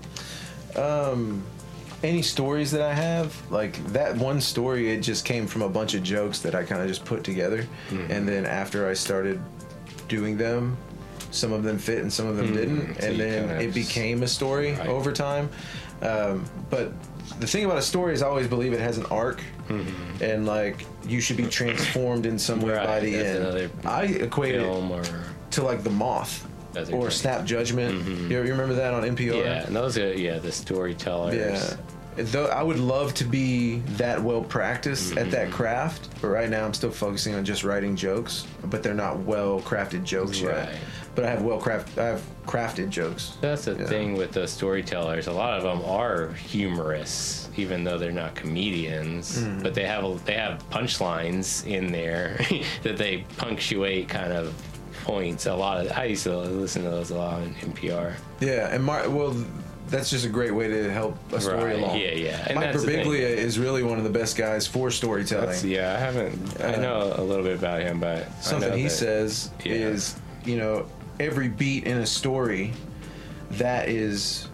any 2.03 2.21
stories 2.21 2.71
that 2.71 2.81
I 2.81 2.93
have, 2.93 3.35
like 3.51 3.83
that 3.87 4.15
one 4.15 4.39
story, 4.39 4.91
it 4.91 5.01
just 5.01 5.25
came 5.25 5.47
from 5.47 5.63
a 5.63 5.69
bunch 5.69 5.95
of 5.95 6.03
jokes 6.03 6.39
that 6.41 6.53
I 6.53 6.63
kind 6.63 6.81
of 6.81 6.87
just 6.87 7.03
put 7.05 7.23
together. 7.23 7.63
Mm-hmm. 7.89 8.11
And 8.11 8.27
then 8.27 8.45
after 8.45 8.87
I 8.87 8.93
started 8.93 9.41
doing 10.07 10.37
them, 10.37 10.77
some 11.31 11.51
of 11.51 11.63
them 11.63 11.77
fit 11.77 11.99
and 11.99 12.13
some 12.13 12.27
of 12.27 12.37
them 12.37 12.53
didn't. 12.53 12.81
Mm-hmm. 12.81 13.01
so 13.01 13.07
And 13.07 13.19
then 13.19 13.61
it 13.61 13.73
became 13.73 14.23
a 14.23 14.27
story 14.27 14.73
Right. 14.73 14.87
over 14.87 15.11
time. 15.11 15.49
Um, 16.01 16.45
but 16.69 16.93
the 17.39 17.47
thing 17.47 17.65
about 17.65 17.77
a 17.77 17.81
story 17.81 18.13
is 18.13 18.21
I 18.21 18.27
always 18.27 18.47
believe 18.47 18.73
it 18.73 18.79
has 18.79 18.97
an 18.97 19.05
arc. 19.07 19.41
And 20.21 20.45
like 20.45 20.85
you 21.05 21.19
should 21.21 21.37
be 21.37 21.45
transformed 21.47 22.25
in 22.25 22.39
some 22.39 22.61
way 22.61 22.73
by 22.75 23.01
Mm-hmm. 23.01 23.53
The 23.53 23.61
end. 23.63 23.71
I 23.85 24.03
equate 24.03 24.55
it 24.55 24.63
or. 24.65 25.03
to 25.51 25.63
like 25.63 25.83
the 25.83 25.89
moth 25.89 26.47
or. 26.91 27.11
Snap 27.11 27.43
Judgment. 27.45 28.05
You, 28.07 28.43
you 28.43 28.51
remember 28.51 28.75
that 28.75 28.93
on 28.93 29.03
NPR? 29.03 29.15
Mm-hmm. 29.17 29.37
Yeah, 29.37 29.65
and 29.67 29.75
those 29.75 29.97
are, 29.97 30.13
yeah, 30.13 30.39
the 30.39 30.51
storytellers. 30.51 31.35
Yeah. 31.35 31.77
Though 32.17 32.47
I 32.47 32.63
would 32.63 32.79
love 32.79 33.13
to 33.15 33.23
be 33.23 33.77
that 33.97 34.21
well 34.21 34.41
practiced 34.43 35.11
at 35.13 35.17
Mm-hmm. 35.27 35.29
that 35.31 35.51
craft, 35.51 36.09
but 36.21 36.27
right 36.29 36.49
now 36.49 36.65
I'm 36.65 36.73
still 36.73 36.91
focusing 36.91 37.35
on 37.35 37.45
just 37.45 37.63
writing 37.63 37.95
jokes, 37.95 38.45
but 38.65 38.81
they're 38.83 38.93
not 38.93 39.19
well 39.19 39.61
crafted 39.61 40.03
jokes 40.03 40.41
yet. 40.41 40.67
Right. 40.69 40.75
But 41.15 41.25
I 41.25 41.29
have 41.31 41.41
well 41.43 41.57
craft 41.59 41.97
I 41.97 42.05
have 42.05 42.21
crafted 42.45 42.89
jokes. 42.89 43.37
That's 43.41 43.65
the 43.65 43.75
thing 43.75 44.15
with 44.17 44.31
the 44.33 44.47
storytellers. 44.47 45.27
A 45.27 45.31
lot 45.31 45.57
of 45.57 45.63
them 45.63 45.81
are 45.89 46.33
humorous, 46.33 47.49
even 47.57 47.83
though 47.83 47.97
they're 47.97 48.11
not 48.11 48.35
comedians. 48.35 49.39
Mm-hmm. 49.39 49.63
But 49.63 49.73
they 49.73 49.85
have 49.85 50.25
they 50.25 50.33
have 50.33 50.67
punchlines 50.69 51.65
in 51.65 51.91
there 51.91 52.39
that 52.83 52.97
they 52.97 53.25
punctuate 53.37 54.09
kind 54.09 54.31
of 54.33 54.53
points. 55.03 55.45
A 55.45 55.53
lot 55.55 55.85
of 55.85 55.91
I 55.93 56.05
used 56.05 56.23
to 56.23 56.37
listen 56.37 56.83
to 56.83 56.89
those 56.89 57.11
a 57.11 57.15
lot 57.17 57.35
on 57.41 57.53
NPR. 57.61 58.13
Yeah, 58.39 58.73
and 58.73 58.83
Mar- 58.83 59.09
well 59.09 59.35
that's 59.89 60.09
just 60.09 60.25
a 60.25 60.29
great 60.29 60.53
way 60.53 60.67
to 60.67 60.91
help 60.91 61.17
a 61.33 61.39
story 61.41 61.63
Right, 61.63 61.79
along. 61.79 61.97
yeah, 61.97 62.11
yeah. 62.11 62.45
And 62.47 62.55
Mike. 62.55 62.71
Birbiglia 62.75 63.19
is 63.19 63.57
really 63.57 63.83
one 63.83 63.97
of 63.97 64.03
the 64.03 64.09
best 64.09 64.37
guys 64.37 64.67
for 64.67 64.91
storytelling. 64.91 65.45
That's, 65.47 65.63
yeah, 65.63 65.95
I 65.95 65.99
haven't. 65.99 66.61
I 66.61 66.73
Uh, 66.75 66.81
know 66.81 67.13
a 67.15 67.23
little 67.23 67.43
bit 67.43 67.57
about 67.57 67.81
him, 67.81 67.99
but 67.99 68.23
I 68.27 68.41
something 68.41 68.73
he 68.77 68.83
that- 68.83 68.89
says 68.91 69.49
yeah. 69.63 69.73
is 69.73 70.15
you 70.45 70.57
know 70.57 70.85
every 71.19 71.47
beat 71.47 71.85
in 71.85 71.97
a 71.97 72.05
story 72.05 72.73
that 73.51 73.89
is 73.89 74.47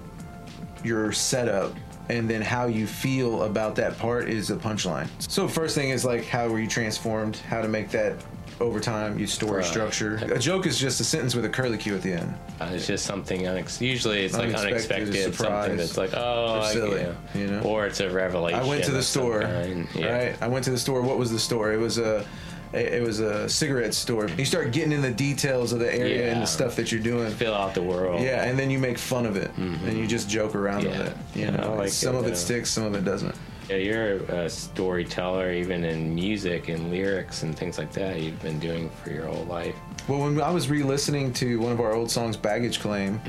your 0.83 1.11
setup 1.11 1.73
and 2.09 2.29
then 2.29 2.41
how 2.41 2.65
you 2.67 2.85
feel 2.85 3.43
about 3.43 3.75
that 3.75 3.97
part 3.97 4.29
is 4.29 4.49
a 4.51 4.55
punchline 4.55 5.07
so 5.19 5.47
first 5.47 5.73
thing 5.75 5.89
is 5.89 6.03
like 6.03 6.25
how 6.25 6.47
were 6.47 6.59
you 6.59 6.67
transformed 6.67 7.37
how 7.37 7.61
to 7.61 7.67
make 7.67 7.89
that 7.89 8.13
over 8.59 8.79
time 8.79 9.17
you 9.19 9.27
story 9.27 9.57
Right. 9.61 9.65
structure 9.65 10.15
a 10.15 10.39
joke 10.39 10.65
is 10.65 10.77
just 10.79 10.99
a 11.01 11.03
sentence 11.03 11.35
with 11.35 11.45
a 11.45 11.49
curly 11.49 11.77
q 11.77 11.95
at 11.95 12.01
the 12.01 12.13
end 12.13 12.33
Uh, 12.61 12.69
It's 12.73 12.87
just 12.87 13.05
something 13.05 13.41
unex- 13.41 13.81
usually 13.81 14.25
it's 14.25 14.33
like 14.35 14.53
Unexpected, 14.55 14.71
unexpected, 14.73 15.33
surprise, 15.35 15.61
something 15.61 15.77
that's 15.77 15.97
like 15.97 16.11
oh, 16.13 16.55
or 16.55 16.59
I- 16.61 16.71
silly, 16.73 17.01
yeah. 17.01 17.13
you 17.35 17.47
know? 17.47 17.61
or 17.61 17.85
it's 17.87 17.99
a 17.99 18.09
revelation. 18.09 18.59
I 18.59 18.63
went 18.65 18.83
to 18.85 18.91
the 18.91 18.99
of 18.99 19.03
some 19.05 19.23
store, 19.23 19.41
kind. 19.41 19.87
Yeah. 19.95 20.11
right? 20.17 20.35
I 20.41 20.47
went 20.47 20.63
to 20.65 20.71
the 20.71 20.77
store. 20.77 21.01
What 21.01 21.17
was 21.17 21.31
the 21.31 21.39
store? 21.39 21.73
It 21.73 21.77
was 21.79 21.97
a, 21.97 22.25
it, 22.73 23.01
was 23.03 23.19
a 23.19 23.49
cigarette 23.49 23.93
store. 23.93 24.27
You 24.37 24.45
start 24.45 24.71
getting 24.71 24.91
in 24.91 25.01
the 25.01 25.11
details 25.11 25.73
of 25.73 25.79
the 25.79 25.93
area 25.93 26.27
and 26.29 26.35
Yeah. 26.37 26.39
the 26.41 26.47
stuff 26.47 26.75
that 26.77 26.91
you're 26.91 27.01
doing. 27.01 27.31
Fill 27.31 27.53
out 27.53 27.73
the 27.73 27.81
world. 27.83 28.21
Yeah, 28.21 28.43
and 28.45 28.57
then 28.57 28.69
you 28.69 28.79
make 28.79 28.97
fun 28.97 29.25
of 29.25 29.35
it, 29.35 29.51
and 29.57 29.97
you 29.97 30.07
just 30.07 30.29
joke 30.29 30.55
around 30.55 30.83
with 30.85 30.93
Mm-hmm. 30.93 31.07
It. 31.07 31.15
You 31.39 31.41
Yeah, 31.45 31.51
I 31.63 31.67
know, 31.67 31.75
like 31.75 31.89
some 31.89 32.15
it, 32.15 32.19
of 32.19 32.25
uh, 32.25 32.29
it 32.29 32.37
sticks, 32.37 32.69
some 32.69 32.83
of 32.85 32.93
it 32.95 33.03
doesn't. 33.03 33.35
Yeah, 33.69 33.77
you're 33.77 34.15
a 34.25 34.49
storyteller, 34.49 35.51
even 35.53 35.83
in 35.85 36.13
music 36.13 36.67
and 36.69 36.91
lyrics 36.91 37.43
and 37.43 37.57
things 37.57 37.77
like 37.77 37.93
that. 37.93 38.19
You've 38.21 38.41
been 38.41 38.59
doing 38.59 38.89
for 39.03 39.09
your 39.11 39.25
whole 39.27 39.45
life. 39.45 39.75
Well, 40.07 40.19
when 40.19 40.41
I 40.41 40.51
was 40.51 40.69
re-listening 40.69 41.31
to 41.33 41.59
one 41.59 41.71
of 41.71 41.79
our 41.79 41.93
old 41.93 42.11
songs, 42.11 42.35
"Baggage 42.35 42.79
Claim," 42.81 43.21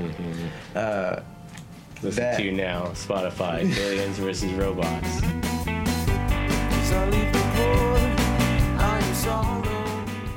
uh, 0.75 1.21
Listen 2.03 2.23
That- 2.25 2.37
to 2.39 2.53
now, 2.53 2.87
Spotify, 2.89 3.61
Aliens 3.79 4.19
versus 4.19 4.53
Robots. 4.53 5.21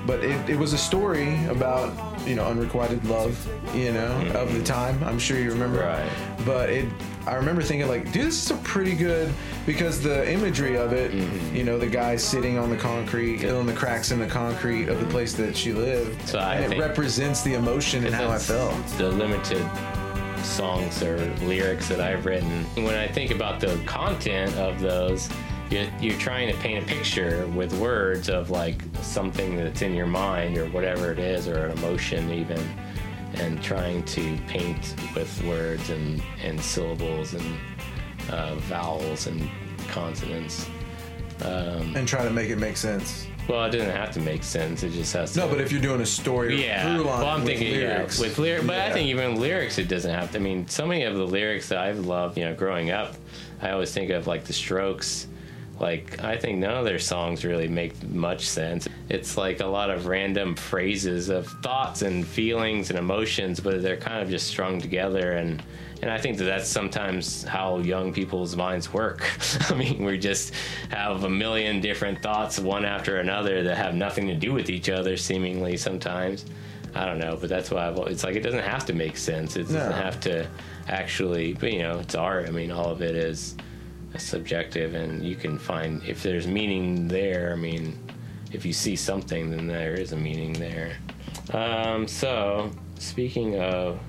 but 0.05 0.23
it, 0.23 0.49
it 0.49 0.57
was 0.57 0.71
a 0.73 0.77
story 0.77 1.43
about 1.47 1.91
you 2.27 2.35
know 2.35 2.45
unrequited 2.45 3.03
love, 3.05 3.35
you 3.75 3.91
know, 3.91 4.07
mm-hmm. 4.07 4.35
of 4.35 4.53
the 4.53 4.63
time. 4.63 5.01
I'm 5.03 5.19
sure 5.19 5.39
you 5.39 5.51
remember. 5.51 5.79
Right. 5.79 6.09
But 6.45 6.69
it, 6.69 6.89
I 7.25 7.35
remember 7.35 7.61
thinking 7.61 7.87
like, 7.87 8.11
dude, 8.11 8.27
this 8.27 8.45
is 8.45 8.51
a 8.51 8.55
pretty 8.63 8.95
good 8.95 9.33
because 9.65 10.01
the 10.01 10.31
imagery 10.31 10.77
of 10.77 10.93
it, 10.93 11.11
mm-hmm. 11.11 11.55
you 11.55 11.63
know, 11.63 11.77
the 11.77 11.87
guy 11.87 12.15
sitting 12.15 12.57
on 12.57 12.69
the 12.69 12.77
concrete, 12.77 13.45
on 13.45 13.65
the 13.65 13.73
cracks 13.73 14.11
in 14.11 14.19
the 14.19 14.27
concrete 14.27 14.87
of 14.89 14.99
the 14.99 15.05
place 15.07 15.33
that 15.33 15.55
she 15.55 15.73
lived, 15.73 16.27
So 16.27 16.39
I 16.39 16.55
and 16.55 16.73
it 16.73 16.79
represents 16.79 17.41
the 17.41 17.55
emotion 17.55 18.05
and 18.05 18.15
how 18.15 18.29
I 18.29 18.37
felt. 18.37 18.85
The 18.97 19.09
limited 19.09 19.65
songs 20.43 21.03
or 21.03 21.17
lyrics 21.41 21.89
that 21.89 21.99
I've 21.99 22.25
written. 22.25 22.63
When 22.75 22.95
I 22.95 23.07
think 23.07 23.31
about 23.31 23.59
the 23.59 23.77
content 23.85 24.55
of 24.55 24.79
those, 24.79 25.29
you're, 25.69 25.87
you're 25.99 26.19
trying 26.19 26.51
to 26.53 26.57
paint 26.59 26.83
a 26.83 26.87
picture 26.87 27.45
with 27.47 27.73
words 27.79 28.29
of 28.29 28.49
like 28.49 28.81
something 29.01 29.55
that's 29.57 29.81
in 29.81 29.93
your 29.93 30.07
mind 30.07 30.57
or 30.57 30.65
whatever 30.69 31.11
it 31.11 31.19
is, 31.19 31.47
or 31.47 31.65
an 31.67 31.77
emotion 31.77 32.31
even, 32.31 32.59
and 33.35 33.61
trying 33.61 34.03
to 34.03 34.37
paint 34.47 34.95
with 35.15 35.43
words 35.43 35.89
and, 35.89 36.21
and 36.43 36.59
syllables 36.59 37.33
and 37.33 37.57
uh, 38.29 38.55
vowels 38.55 39.27
and 39.27 39.49
consonants. 39.89 40.67
and 41.41 42.07
try 42.07 42.23
to 42.23 42.31
make 42.31 42.49
it 42.49 42.57
make 42.57 42.77
sense. 42.77 43.27
Well, 43.47 43.63
it 43.63 43.71
doesn't 43.71 43.91
have 43.91 44.11
to 44.11 44.19
make 44.19 44.43
sense. 44.43 44.83
It 44.83 44.89
just 44.91 45.13
has 45.13 45.33
to. 45.33 45.39
No, 45.39 45.47
but 45.47 45.61
if 45.61 45.71
you're 45.71 45.81
doing 45.81 46.01
a 46.01 46.05
story, 46.05 46.65
Yeah, 46.65 46.97
well, 46.99 47.25
I'm 47.25 47.43
with 47.43 47.57
thinking 47.57 47.75
lyrics, 47.75 48.19
yeah, 48.19 48.27
with 48.27 48.37
lyrics, 48.37 48.67
but 48.67 48.77
I 48.77 48.91
think 48.91 49.07
even 49.07 49.39
lyrics, 49.39 49.77
it 49.77 49.87
doesn't 49.87 50.13
have 50.13 50.31
to. 50.31 50.37
I 50.37 50.41
mean, 50.41 50.67
so 50.67 50.85
many 50.85 51.03
of 51.03 51.15
the 51.15 51.25
lyrics 51.25 51.69
that 51.69 51.77
I've 51.77 52.05
loved, 52.05 52.37
you 52.37 52.43
know, 52.43 52.53
growing 52.53 52.91
up, 52.91 53.15
I 53.61 53.69
always 53.69 53.93
think 53.93 54.09
of 54.09 54.27
like 54.27 54.43
the 54.43 54.51
Strokes. 54.53 55.27
Like, 55.79 56.23
I 56.23 56.37
think 56.37 56.57
none 56.57 56.75
of 56.75 56.85
their 56.85 56.97
songs 56.99 57.45
really 57.45 57.67
make 57.67 58.01
much 58.09 58.47
sense. 58.47 58.87
It's 59.09 59.37
like 59.37 59.59
a 59.59 59.65
lot 59.65 59.89
of 59.89 60.07
random 60.07 60.55
phrases 60.55 61.29
of 61.29 61.47
thoughts 61.61 62.01
and 62.01 62.25
feelings 62.25 62.89
and 62.89 62.97
emotions, 62.97 63.59
but 63.59 63.81
they're 63.83 63.97
kind 63.97 64.21
of 64.23 64.29
just 64.29 64.47
strung 64.47 64.79
together 64.81 65.33
and. 65.33 65.61
And 65.99 66.11
I 66.11 66.19
think 66.19 66.37
that 66.37 66.43
that's 66.43 66.69
sometimes 66.69 67.43
how 67.43 67.79
young 67.79 68.13
people's 68.13 68.55
minds 68.55 68.93
work. 68.93 69.27
I 69.71 69.73
mean, 69.73 70.05
we 70.05 70.19
just 70.19 70.53
have 70.91 71.23
a 71.23 71.29
million 71.29 71.81
different 71.81 72.21
thoughts, 72.21 72.59
one 72.59 72.85
after 72.85 73.17
another, 73.17 73.63
that 73.63 73.77
have 73.77 73.95
nothing 73.95 74.27
to 74.27 74.35
do 74.35 74.53
with 74.53 74.69
each 74.69 74.89
other, 74.91 75.17
seemingly 75.17 75.75
sometimes. 75.75 76.45
I 76.93 77.05
don't 77.07 77.17
know, 77.17 77.35
but 77.41 77.49
that's 77.49 77.71
why 77.71 77.87
I've, 77.87 77.97
it's 78.09 78.23
like 78.23 78.35
it 78.35 78.41
doesn't 78.43 78.59
have 78.63 78.85
to 78.85 78.93
make 78.93 79.17
sense. 79.17 79.55
It 79.55 79.63
doesn't 79.63 79.89
No. 79.89 79.95
have 79.95 80.19
to 80.19 80.47
actually, 80.87 81.53
but 81.53 81.73
you 81.73 81.81
know, 81.81 81.97
it's 81.97 82.13
art. 82.13 82.47
I 82.47 82.51
mean, 82.51 82.69
all 82.69 82.91
of 82.91 83.01
it 83.01 83.15
is 83.15 83.55
subjective, 84.19 84.95
and 84.95 85.23
you 85.23 85.35
can 85.35 85.57
find 85.57 86.01
if 86.03 86.23
there's 86.23 86.47
meaning 86.47 87.07
there. 87.07 87.51
I 87.53 87.55
mean, 87.55 87.97
if 88.51 88.65
you 88.65 88.73
see 88.73 88.95
something, 88.95 89.49
then 89.49 89.67
there 89.67 89.93
is 89.93 90.11
a 90.13 90.17
meaning 90.17 90.53
there. 90.53 90.97
Um, 91.53 92.07
so, 92.07 92.71
speaking 92.99 93.59
of 93.59 93.99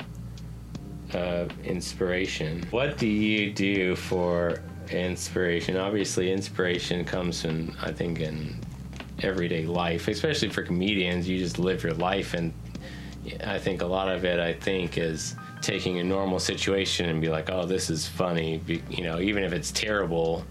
uh, 1.15 1.47
inspiration, 1.65 2.65
what 2.71 2.99
do 2.99 3.07
you 3.07 3.53
do 3.53 3.97
for 3.97 4.63
inspiration? 4.91 5.77
Obviously, 5.77 6.33
inspiration 6.33 7.05
comes 7.05 7.43
from, 7.43 7.77
I 7.81 7.93
think, 7.93 8.21
in 8.21 8.61
everyday 9.23 9.67
life, 9.67 10.09
especially 10.09 10.49
for 10.49 10.63
comedians. 10.63 11.29
You 11.29 11.39
just 11.39 11.59
live 11.59 11.83
your 11.83 11.95
life, 11.95 12.35
and 12.35 12.53
I 13.45 13.59
think 13.59 13.83
a 13.83 13.87
lot 13.87 14.09
of 14.09 14.25
it, 14.25 14.39
I 14.41 14.53
think, 14.53 14.99
is 14.99 15.35
taking 15.63 15.99
a 15.99 16.05
normal 16.05 16.39
situation 16.39 17.09
and 17.09 17.21
be 17.21 17.29
like, 17.29 17.51
"Oh, 17.51 17.67
this 17.67 17.91
is 17.91 18.07
funny," 18.07 18.59
be, 18.59 18.83
you 18.91 19.03
know, 19.03 19.21
even 19.21 19.45
if 19.45 19.53
it's 19.53 19.73
terrible. 19.73 20.45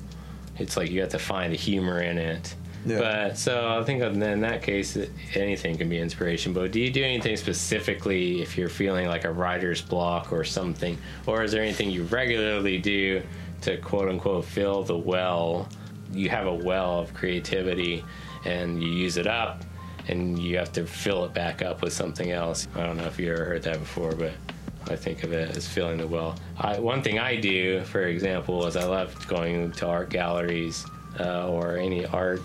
It's 0.60 0.76
like 0.76 0.90
you 0.90 1.02
have 1.02 1.10
to 1.10 1.20
find 1.20 1.54
the 1.54 1.58
humor 1.58 2.02
in 2.02 2.18
it. 2.18 2.56
Yeah. 2.86 3.00
But 3.00 3.38
so 3.38 3.78
I 3.80 3.84
think 3.84 4.02
in 4.02 4.42
that 4.42 4.64
case, 4.64 4.98
anything 5.36 5.78
can 5.78 5.90
be 5.90 6.00
inspiration. 6.00 6.54
But 6.54 6.72
do 6.72 6.80
you 6.80 6.90
do 6.90 7.04
anything 7.04 7.36
specifically 7.36 8.42
if 8.42 8.58
you're 8.58 8.70
feeling 8.70 9.08
like 9.08 9.26
a 9.26 9.32
writer's 9.32 9.82
block 9.82 10.32
or 10.32 10.44
something, 10.44 10.98
or 11.26 11.44
is 11.44 11.52
there 11.52 11.62
anything 11.62 11.92
you 11.92 12.04
regularly 12.04 12.78
do 12.78 13.22
to 13.62 13.78
quote 13.78 14.10
unquote 14.10 14.46
fill 14.46 14.84
the 14.84 14.98
well? 14.98 15.68
You 16.14 16.30
have 16.30 16.48
a 16.48 16.54
well 16.54 17.00
of 17.00 17.14
creativity, 17.14 18.04
and 18.46 18.82
you 18.82 18.90
use 18.90 19.18
it 19.18 19.28
up, 19.28 19.64
and 20.08 20.40
you 20.40 20.58
have 20.58 20.72
to 20.74 20.86
fill 20.86 21.26
it 21.26 21.34
back 21.34 21.62
up 21.62 21.82
with 21.82 21.92
something 21.92 22.32
else. 22.32 22.68
I 22.76 22.86
don't 22.86 22.96
know 22.96 23.06
if 23.06 23.20
you 23.20 23.32
ever 23.34 23.44
heard 23.44 23.64
that 23.64 23.80
before, 23.80 24.14
but 24.14 24.32
I 24.90 24.96
think 24.96 25.24
of 25.24 25.34
it 25.34 25.56
as 25.56 25.68
feeling 25.68 25.98
the 25.98 26.08
well. 26.08 26.36
I, 26.58 26.80
one 26.80 27.02
thing 27.02 27.20
I 27.20 27.36
do, 27.36 27.84
for 27.84 28.04
example, 28.04 28.66
is 28.66 28.76
I 28.76 28.86
love 28.86 29.28
going 29.28 29.72
to 29.74 29.88
art 29.88 30.10
galleries 30.10 30.86
uh, 31.20 31.50
or 31.50 31.78
any 31.78 32.06
art 32.06 32.42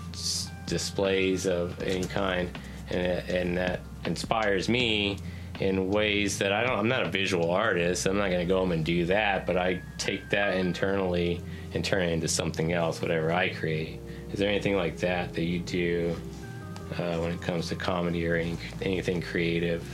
displays 0.65 1.45
of 1.45 1.81
any 1.83 2.05
kind, 2.05 2.57
and, 2.89 3.29
and 3.29 3.57
that 3.57 3.81
inspires 4.05 4.67
me 4.69 5.17
in 5.59 5.89
ways 5.89 6.37
that 6.39 6.51
I 6.51 6.63
don't. 6.63 6.77
I'm 6.77 6.87
not 6.87 7.03
a 7.03 7.09
visual 7.09 7.51
artist. 7.51 8.05
I'm 8.05 8.17
not 8.17 8.29
going 8.29 8.39
to 8.39 8.45
go 8.45 8.59
home 8.59 8.71
and 8.71 8.83
do 8.83 9.05
that, 9.05 9.45
but 9.45 9.57
I 9.57 9.81
take 9.97 10.29
that 10.31 10.55
internally 10.55 11.41
and 11.73 11.85
turn 11.85 12.03
it 12.03 12.11
into 12.11 12.27
something 12.27 12.73
else, 12.73 13.01
whatever 13.01 13.31
I 13.31 13.49
create. 13.49 13.99
Is 14.31 14.39
there 14.39 14.49
anything 14.49 14.75
like 14.75 14.97
that 14.97 15.33
that 15.33 15.43
you 15.43 15.59
do 15.59 16.15
uh, 16.97 17.17
when 17.17 17.31
it 17.31 17.41
comes 17.41 17.69
to 17.69 17.75
comedy 17.75 18.27
or 18.27 18.35
any, 18.35 18.57
anything 18.81 19.21
creative? 19.21 19.85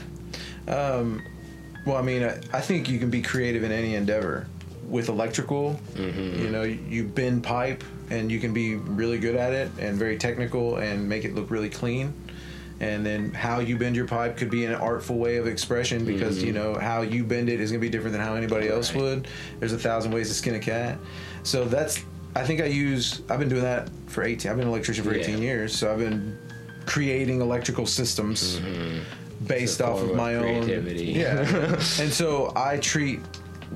Well, 1.86 1.96
I 1.96 2.02
mean, 2.02 2.22
I, 2.24 2.38
I 2.52 2.60
think 2.60 2.88
you 2.88 2.98
can 2.98 3.10
be 3.10 3.22
creative 3.22 3.62
in 3.64 3.72
any 3.72 3.94
endeavor. 3.94 4.46
With 4.88 5.08
electrical, 5.08 5.78
Mm-hmm. 5.94 6.42
you 6.42 6.50
know, 6.50 6.62
you 6.62 7.04
bend 7.04 7.44
pipe 7.44 7.84
and 8.10 8.30
you 8.30 8.40
can 8.40 8.52
be 8.52 8.74
really 8.74 9.18
good 9.20 9.36
at 9.36 9.52
it 9.52 9.70
and 9.78 9.96
very 9.96 10.18
technical 10.18 10.76
and 10.78 11.08
make 11.08 11.24
it 11.24 11.34
look 11.36 11.48
really 11.50 11.70
clean. 11.70 12.12
And 12.80 13.06
then 13.06 13.32
how 13.32 13.60
you 13.60 13.76
bend 13.78 13.94
your 13.94 14.06
pipe 14.08 14.36
could 14.36 14.50
be 14.50 14.64
an 14.64 14.74
artful 14.74 15.16
way 15.18 15.36
of 15.36 15.46
expression 15.46 16.04
because 16.04 16.42
you 16.42 16.52
know 16.52 16.74
how 16.74 17.02
you 17.02 17.22
bend 17.24 17.48
it 17.50 17.60
is 17.60 17.70
going 17.70 17.80
to 17.80 17.86
be 17.86 17.90
different 17.90 18.12
than 18.16 18.20
how 18.22 18.34
anybody 18.34 18.68
else 18.68 18.88
Mm-hmm. 18.90 18.98
Would. 19.00 19.28
There's 19.60 19.72
a 19.74 19.78
thousand 19.78 20.10
ways 20.12 20.26
to 20.28 20.34
skin 20.34 20.54
a 20.56 20.58
cat. 20.58 20.98
So 21.44 21.64
that's 21.66 22.02
I 22.34 22.42
think 22.44 22.60
I 22.60 22.64
use 22.64 23.22
I've 23.28 23.38
been 23.38 23.48
doing 23.48 23.62
that 23.62 23.90
for 24.08 24.24
18. 24.24 24.50
I've 24.50 24.56
been 24.56 24.66
an 24.66 24.72
electrician 24.72 25.04
for 25.04 25.14
Yeah. 25.14 25.22
18 25.22 25.40
years. 25.42 25.76
So 25.76 25.92
I've 25.92 25.98
been 25.98 26.36
creating 26.86 27.40
electrical 27.42 27.86
systems 27.86 28.60
based 29.46 29.80
off 29.80 30.00
of 30.02 30.14
my 30.14 30.34
own 30.34 30.68
yeah 30.68 31.40
and 31.98 32.12
so 32.12 32.52
i 32.56 32.76
treat 32.78 33.20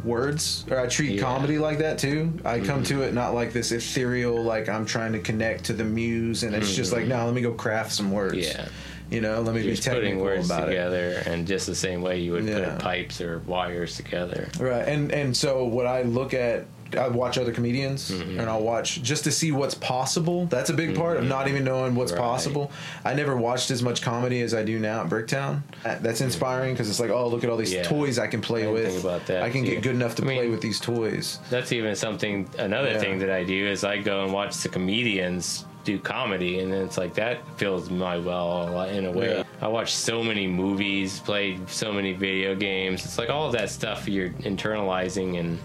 words 0.03 0.65
or 0.71 0.79
i 0.79 0.87
treat 0.87 1.13
Yeah. 1.13 1.23
comedy 1.23 1.57
like 1.57 1.79
that 1.79 1.99
too 1.99 2.33
i 2.45 2.59
come 2.59 2.83
mm-hmm. 2.83 2.99
to 2.99 3.03
it 3.03 3.15
not 3.15 3.33
like 3.33 3.53
this 3.53 3.73
ethereal 3.73 4.43
like 4.43 4.69
i'm 4.69 4.85
trying 4.85 5.13
to 5.13 5.21
connect 5.21 5.65
to 5.65 5.73
the 5.73 5.85
muse 5.85 6.43
and 6.43 6.55
it's 6.55 6.75
just 6.75 6.93
like 6.93 7.03
mm-hmm. 7.03 7.11
no 7.11 7.27
let 7.27 7.35
me 7.35 7.41
go 7.41 7.53
craft 7.53 7.93
some 7.93 8.11
words 8.13 8.37
Yeah. 8.37 8.69
you 9.11 9.21
know 9.21 9.41
let 9.41 9.55
me 9.55 9.61
You're 9.63 9.71
be 9.71 9.77
just 9.77 9.89
putting 9.89 10.03
technical 10.03 10.25
words 10.25 10.47
about 10.47 10.65
it 10.65 10.73
together, 10.73 11.23
and 11.27 11.47
just 11.47 11.67
the 11.67 11.75
same 11.75 12.03
way 12.03 12.21
you 12.21 12.33
would 12.33 12.45
Yeah. 12.45 12.71
put 12.71 12.79
pipes 12.81 13.21
or 13.21 13.39
wires 13.47 13.97
together. 13.97 14.49
Right, 14.59 14.87
and 14.87 15.13
and 15.13 15.37
so 15.37 15.65
what 15.65 15.87
I 15.87 16.03
look 16.03 16.35
at, 16.35 16.67
I 16.97 17.09
watch 17.09 17.39
other 17.39 17.53
comedians, 17.53 18.11
Mm-hmm. 18.11 18.41
and 18.41 18.49
I'll 18.51 18.63
watch 18.63 19.03
just 19.03 19.25
to 19.25 19.31
see 19.33 19.53
what's 19.53 19.75
possible. 19.75 20.47
That's 20.47 20.71
a 20.71 20.75
big 20.75 20.95
part 20.97 21.17
of 21.19 21.25
not 21.25 21.49
even 21.49 21.65
knowing 21.65 21.95
what's 21.95 22.13
Right. 22.13 22.21
possible. 22.21 22.71
I 23.05 23.15
never 23.15 23.37
watched 23.37 23.71
as 23.71 23.83
much 23.83 24.03
comedy 24.03 24.41
as 24.43 24.55
I 24.55 24.63
do 24.63 24.79
now 24.79 25.03
at 25.03 25.09
Bricktown. 25.09 25.63
That's 25.83 26.21
inspiring 26.21 26.75
because 26.75 26.89
it's 26.89 27.01
like, 27.01 27.11
oh, 27.11 27.27
look 27.29 27.45
at 27.45 27.51
all 27.51 27.57
these 27.57 27.73
Yeah. 27.73 27.83
toys 27.83 28.19
I 28.19 28.27
can 28.27 28.41
play 28.41 28.65
I 28.67 28.71
with. 28.71 28.87
think 28.89 29.05
about 29.05 29.27
that, 29.27 29.43
I 29.43 29.51
can 29.51 29.65
too. 29.65 29.71
get 29.73 29.83
good 29.83 29.95
enough 29.95 30.15
to 30.17 30.23
I 30.23 30.27
mean- 30.27 30.39
play 30.39 30.49
with 30.49 30.61
these 30.61 30.81
toys. 30.81 31.39
That's 31.51 31.73
even 31.73 31.95
something. 31.97 32.49
Another 32.59 32.91
Yeah. 32.91 32.99
thing 32.99 33.19
that 33.21 33.31
I 33.31 33.45
do 33.45 33.67
is 33.67 33.85
I 33.85 33.99
go 33.99 34.25
and 34.25 34.33
watch 34.33 34.57
the 34.59 34.69
comedians 34.69 35.65
do 35.85 35.99
comedy, 35.99 36.61
and 36.61 36.73
then 36.73 36.83
it's 36.83 36.97
like 36.97 37.13
that 37.15 37.39
fills 37.59 37.91
my 37.91 38.17
well 38.17 38.81
in 38.85 39.05
a 39.05 39.13
way. 39.13 39.37
Yeah. 39.37 39.43
I 39.61 39.69
watch 39.69 39.93
so 39.95 40.23
many 40.23 40.47
movies, 40.47 41.21
played 41.21 41.69
so 41.69 41.93
many 41.93 42.13
video 42.15 42.55
games. 42.55 43.05
It's 43.05 43.19
like 43.19 43.29
all 43.29 43.47
of 43.47 43.53
that 43.53 43.69
stuff 43.69 44.09
you're 44.09 44.31
internalizing, 44.31 45.39
and 45.39 45.59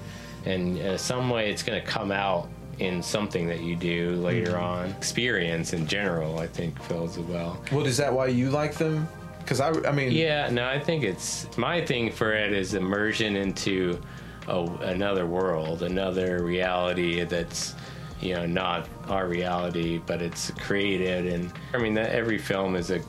and 0.46 0.78
uh, 0.80 0.98
some 0.98 1.30
way 1.30 1.52
it's 1.52 1.64
going 1.64 1.80
to 1.80 1.86
come 1.88 2.12
out 2.12 2.48
in 2.80 3.04
something 3.04 3.48
that 3.48 3.60
you 3.62 3.76
do 3.76 4.12
later 4.16 4.52
Mm-hmm. 4.52 4.64
on. 4.64 4.90
Experience 4.92 5.74
in 5.74 5.86
general, 5.86 6.40
I 6.40 6.48
think, 6.48 6.82
fills 6.84 7.18
it 7.18 7.26
well. 7.26 7.62
Well, 7.72 7.86
is 7.86 7.98
that 7.98 8.14
why 8.14 8.28
you 8.28 8.50
like 8.50 8.76
them? 8.76 9.08
Because 9.40 9.60
I, 9.60 9.72
I 9.88 9.92
mean, 9.92 10.12
Yeah, 10.12 10.50
no, 10.50 10.66
I 10.68 10.80
think 10.80 11.04
it's 11.04 11.48
my 11.58 11.84
thing 11.84 12.12
for 12.12 12.34
it 12.34 12.54
is 12.54 12.76
immersion 12.76 13.36
into 13.36 14.00
a, 14.48 14.64
another 14.84 15.26
world, 15.26 15.84
another 15.84 16.44
reality 16.44 17.24
that's 17.24 17.76
you 18.22 18.34
know 18.36 18.46
not 18.46 18.88
our 19.08 19.28
reality, 19.28 19.98
but 20.06 20.22
it's 20.22 20.52
created. 20.52 21.26
And 21.34 21.52
I 21.74 21.78
mean, 21.80 21.94
that 21.96 22.12
every 22.12 22.38
film 22.38 22.76
is 22.76 22.92
a 22.92 23.02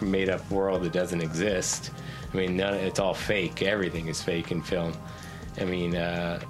made 0.00 0.28
up 0.28 0.48
world 0.50 0.82
that 0.84 0.92
doesn't 0.92 1.20
exist. 1.20 1.90
I 2.32 2.36
mean, 2.36 2.56
none, 2.56 2.74
it's 2.74 2.98
all 3.00 3.14
fake. 3.14 3.62
Everything 3.62 4.06
is 4.08 4.22
fake 4.22 4.50
in 4.52 4.62
film. 4.62 4.92
I 5.60 5.64
mean, 5.64 5.94
uh, 5.96 6.40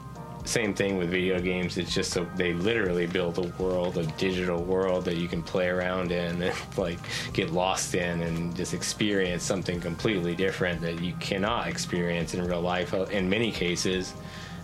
same 0.45 0.75
thing 0.75 0.99
with 0.99 1.11
video 1.11 1.41
games. 1.41 1.79
It's 1.79 1.95
just 1.95 2.17
a, 2.17 2.27
they 2.37 2.53
literally 2.53 3.07
build 3.07 3.39
a 3.39 3.63
world, 3.63 3.97
a 3.99 4.07
digital 4.19 4.63
world 4.63 5.05
that 5.07 5.17
you 5.17 5.27
can 5.27 5.43
play 5.43 5.69
around 5.69 6.13
in 6.13 6.43
and 6.43 6.55
like 6.77 6.99
get 7.33 7.51
lost 7.53 7.95
in 7.95 8.23
and 8.23 8.55
just 8.55 8.75
experience 8.75 9.43
something 9.43 9.81
completely 9.81 10.35
different 10.35 10.81
that 10.83 11.01
you 11.01 11.15
cannot 11.21 11.69
experience 11.69 12.35
in 12.35 12.47
real 12.47 12.61
life. 12.61 12.93
Uh, 12.95 13.05
in 13.05 13.29
many 13.29 13.51
cases, 13.51 14.15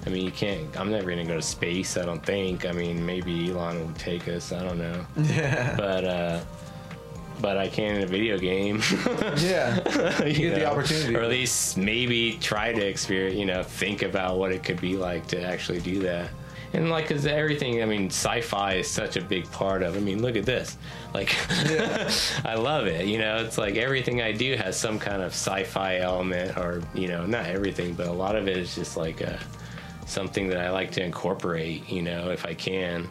I 0.07 0.11
mean, 0.11 0.25
you 0.25 0.31
can't. 0.31 0.79
I'm 0.79 0.91
never 0.91 1.11
gonna 1.11 1.27
go 1.27 1.37
to 1.37 1.43
space. 1.43 1.97
I 1.97 2.05
don't 2.05 2.25
think. 2.25 2.65
I 2.65 2.73
mean, 2.73 3.05
maybe 3.05 3.51
Elon 3.51 3.79
will 3.81 3.95
take 3.95 4.29
us. 4.29 4.53
I 4.53 4.63
don't 4.63 4.79
know. 4.79 5.05
Yeah. 5.17 5.77
But 5.77 6.05
uh, 6.05 6.41
but 7.41 7.57
I 7.57 7.69
can 7.69 7.97
in 7.97 8.03
a 8.03 8.07
video 8.07 8.39
game. 8.39 8.83
yeah. 9.39 10.25
You, 10.25 10.51
get 10.51 10.55
the 10.57 10.65
opportunity. 10.67 11.17
Or 11.17 11.23
at 11.23 11.31
least 11.31 11.77
maybe 11.77 12.35
try 12.41 12.73
to 12.73 12.87
experience, 12.87 13.37
you 13.37 13.47
know, 13.47 13.63
think 13.63 14.03
about 14.03 14.39
what 14.39 14.53
it 14.53 14.63
could 14.63 14.81
be 14.81 14.97
like 14.97 15.27
to 15.29 15.43
actually 15.43 15.81
do 15.81 16.01
that. 16.01 16.31
And 16.73 16.89
like, 16.89 17.09
cause 17.09 17.27
everything, 17.27 17.83
I 17.83 17.87
mean, 17.87 18.07
sci-fi 18.07 18.75
is 18.75 18.89
such 18.89 19.17
a 19.17 19.23
big 19.23 19.51
part 19.51 19.83
of. 19.83 19.97
I 19.97 20.01
mean, 20.01 20.23
look 20.23 20.37
at 20.37 20.47
this. 20.47 20.79
Like, 21.13 21.35
Yeah. 21.69 22.11
I 22.45 22.55
love 22.55 22.87
it. 22.87 23.07
You 23.07 23.19
know, 23.19 23.39
it's 23.39 23.59
like 23.59 23.77
everything 23.77 24.23
I 24.23 24.31
do 24.33 24.55
has 24.55 24.79
some 24.79 24.99
kind 24.99 25.21
of 25.21 25.33
sci-fi 25.33 25.99
element, 25.99 26.57
or 26.57 26.83
you 26.95 27.09
know, 27.09 27.27
not 27.27 27.47
everything, 27.47 27.95
but 27.95 28.07
a 28.07 28.13
lot 28.13 28.37
of 28.37 28.47
it 28.47 28.57
is 28.57 28.75
just 28.77 28.97
like 28.97 29.21
a, 29.21 29.41
something 30.07 30.49
that 30.49 30.59
I 30.59 30.71
like 30.71 30.93
to 30.93 31.03
incorporate. 31.05 31.89
You 31.91 32.03
know, 32.03 32.31
if 32.31 32.47
I 32.47 32.55
can 32.55 33.09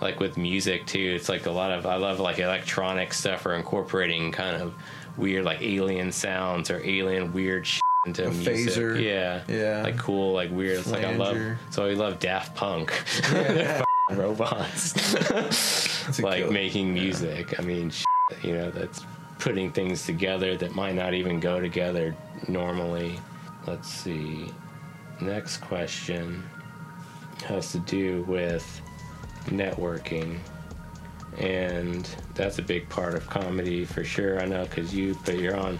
like 0.00 0.20
with 0.20 0.36
music 0.36 0.86
too 0.86 1.12
it's 1.16 1.28
like 1.28 1.46
a 1.46 1.50
lot 1.50 1.70
of 1.72 1.86
i 1.86 1.96
love 1.96 2.20
like 2.20 2.38
electronic 2.38 3.12
stuff 3.14 3.46
or 3.46 3.54
incorporating 3.54 4.30
kind 4.32 4.60
of 4.60 4.74
weird 5.16 5.44
like 5.44 5.60
alien 5.62 6.12
sounds 6.12 6.70
or 6.70 6.80
alien 6.84 7.32
weird 7.32 7.66
shit 7.66 7.80
into 8.06 8.26
A 8.26 8.30
music 8.30 8.54
phaser. 8.74 9.02
yeah 9.02 9.42
Yeah. 9.48 9.82
like 9.82 9.96
cool 9.98 10.32
like 10.34 10.50
weird 10.50 10.78
it's 10.78 10.90
like 10.90 11.04
i 11.04 11.14
love 11.16 11.34
Flanger. 11.36 11.58
so 11.70 11.86
i 11.86 11.94
love 11.94 12.18
daft 12.18 12.54
punk 12.54 12.92
Yeah. 13.32 13.82
robots 14.10 14.94
like 16.20 16.42
killer. 16.42 16.50
making 16.52 16.92
music 16.94 17.58
i 17.58 17.62
mean 17.62 17.90
shit, 17.90 18.06
you 18.42 18.52
know 18.54 18.70
that's 18.70 19.04
putting 19.38 19.72
things 19.72 20.06
together 20.06 20.56
that 20.56 20.74
might 20.74 20.94
not 20.94 21.12
even 21.14 21.40
go 21.40 21.58
together 21.60 22.14
normally 22.48 23.18
let's 23.66 23.88
see 23.88 24.46
next 25.20 25.56
question 25.58 26.42
has 27.44 27.72
to 27.72 27.78
do 27.80 28.22
with 28.28 28.80
networking 29.46 30.38
and 31.38 32.08
that's 32.34 32.58
a 32.58 32.62
big 32.62 32.88
part 32.88 33.14
of 33.14 33.26
comedy 33.28 33.84
for 33.84 34.02
sure 34.04 34.40
i 34.40 34.46
know 34.46 34.64
because 34.64 34.94
you 34.94 35.14
put 35.24 35.34
your 35.36 35.56
own 35.56 35.78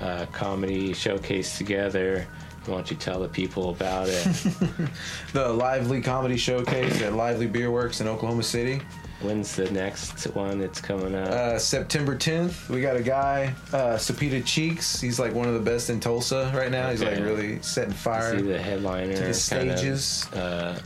uh, 0.00 0.26
comedy 0.32 0.92
showcase 0.92 1.58
together 1.58 2.26
why 2.66 2.74
don't 2.76 2.90
you 2.90 2.96
tell 2.96 3.20
the 3.20 3.28
people 3.28 3.70
about 3.70 4.08
it 4.08 4.24
the 5.34 5.46
Lively 5.48 6.00
Comedy 6.00 6.38
Showcase 6.38 7.02
at 7.02 7.12
Lively 7.12 7.46
Beer 7.46 7.70
Works 7.70 8.00
in 8.00 8.08
Oklahoma 8.08 8.42
City. 8.42 8.80
when's 9.20 9.54
the 9.54 9.70
next 9.70 10.24
one 10.28 10.58
that's 10.60 10.80
coming 10.80 11.14
up 11.14 11.28
Uh, 11.28 11.58
September 11.58 12.16
10th, 12.16 12.70
we 12.70 12.80
got 12.80 12.96
a 12.96 13.02
guy, 13.02 13.54
uh, 13.74 13.96
Sapita 13.98 14.42
Cheeks. 14.46 14.98
He's 14.98 15.18
like 15.18 15.34
one 15.34 15.46
of 15.46 15.52
the 15.52 15.60
best 15.60 15.90
in 15.90 16.00
Tulsa 16.00 16.50
right 16.56 16.70
now. 16.70 16.88
He's 16.88 17.02
like 17.02 17.18
really 17.18 17.60
setting 17.60 17.92
fire. 17.92 18.38
see 18.38 18.42
the 18.46 18.58
headliner 18.58 19.12
to 19.12 19.20
the 19.20 19.24
kind 19.50 19.70
of, 19.70 19.78
stages. 19.78 20.26
uh, 20.32 20.80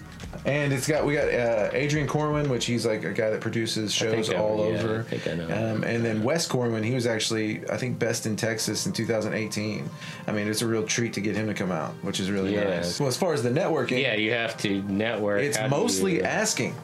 And 0.45 0.73
it's 0.73 0.87
got 0.87 1.04
we 1.04 1.14
got 1.14 1.28
uh, 1.28 1.71
Adrian 1.73 2.07
Corwin, 2.07 2.49
which 2.49 2.64
he's 2.66 2.87
like 2.87 3.04
a 3.04 3.12
guy 3.12 3.30
that 3.30 3.40
produces 3.40 3.92
shows 3.92 4.30
I- 4.30 4.37
all 4.37 4.71
yeah, 4.73 4.78
over. 4.80 5.00
I 5.00 5.02
think 5.02 5.26
I 5.26 5.35
know 5.35 5.45
Um, 5.75 5.85
and 5.85 6.04
then 6.04 6.23
Wes 6.23 6.47
Corwin, 6.47 6.83
he 6.83 6.95
was 6.95 7.07
actually 7.07 7.68
I 7.71 7.76
think 7.76 7.99
best 7.99 8.26
in 8.26 8.37
Texas 8.37 8.87
in 8.87 8.92
2018. 8.92 9.88
I 10.26 10.33
mean, 10.33 10.49
it's 10.49 10.62
a 10.62 10.66
real 10.66 10.85
treat 10.85 11.12
to 11.14 11.21
get 11.21 11.37
him 11.37 11.47
to 11.49 11.54
come 11.54 11.71
out, 11.73 11.92
which 12.02 12.21
is 12.21 12.30
really 12.30 12.54
Yeah. 12.54 12.64
nice. 12.78 12.99
Well, 12.99 13.09
as 13.09 13.16
far 13.16 13.33
as 13.33 13.42
the 13.42 13.50
networking, 13.50 14.00
yeah 14.02 14.14
you 14.14 14.33
have 14.33 14.57
to 14.59 14.83
network 14.83 15.42
it's 15.42 15.59
mostly 15.68 16.23
asking. 16.23 16.75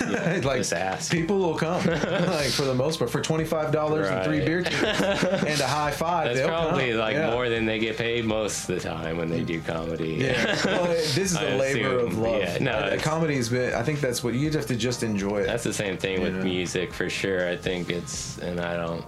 Yeah, 0.00 0.40
like 0.44 0.58
just 0.58 0.72
ask. 0.72 1.10
people 1.10 1.38
will 1.38 1.54
come, 1.54 1.84
like 1.86 2.50
for 2.50 2.62
the 2.64 2.74
most 2.74 2.98
part, 2.98 3.10
for 3.10 3.20
twenty 3.22 3.44
five 3.44 3.72
dollars 3.72 4.08
and 4.08 4.24
three 4.24 4.38
Right. 4.38 4.46
beer 4.46 4.62
tickets 4.62 5.22
and 5.44 5.60
a 5.60 5.66
high 5.66 5.90
five. 5.90 6.34
That's 6.34 6.46
probably 6.46 6.90
come. 6.90 6.98
like 6.98 7.14
Yeah. 7.14 7.30
more 7.30 7.48
than 7.48 7.64
they 7.64 7.78
get 7.78 7.96
paid 7.96 8.24
most 8.24 8.68
of 8.68 8.74
the 8.74 8.80
time 8.80 9.16
when 9.16 9.30
they 9.30 9.42
do 9.42 9.60
comedy. 9.62 10.14
Yeah, 10.20 10.56
well, 10.66 10.84
this 10.84 11.16
is 11.16 11.36
a 11.36 11.56
labor 11.56 11.98
of 12.00 12.18
love. 12.18 12.40
yeah, 12.40 12.58
no, 12.60 12.72
Uh, 12.72 12.98
comedy's 12.98 13.48
been. 13.48 13.72
I 13.74 13.82
think 13.82 14.00
that's 14.00 14.22
what 14.22 14.34
you 14.34 14.48
just 14.50 14.58
have 14.58 14.66
to 14.68 14.76
just 14.76 15.02
enjoy 15.02 15.38
it. 15.40 15.46
That's 15.46 15.64
the 15.64 15.72
same 15.72 15.96
thing 15.96 16.20
with 16.22 16.36
Yeah. 16.36 16.42
music 16.44 16.92
for 16.92 17.08
sure. 17.08 17.48
I 17.48 17.56
think 17.56 17.88
it's, 17.90 18.38
and 18.38 18.60
I 18.60 18.76
don't, 18.76 19.04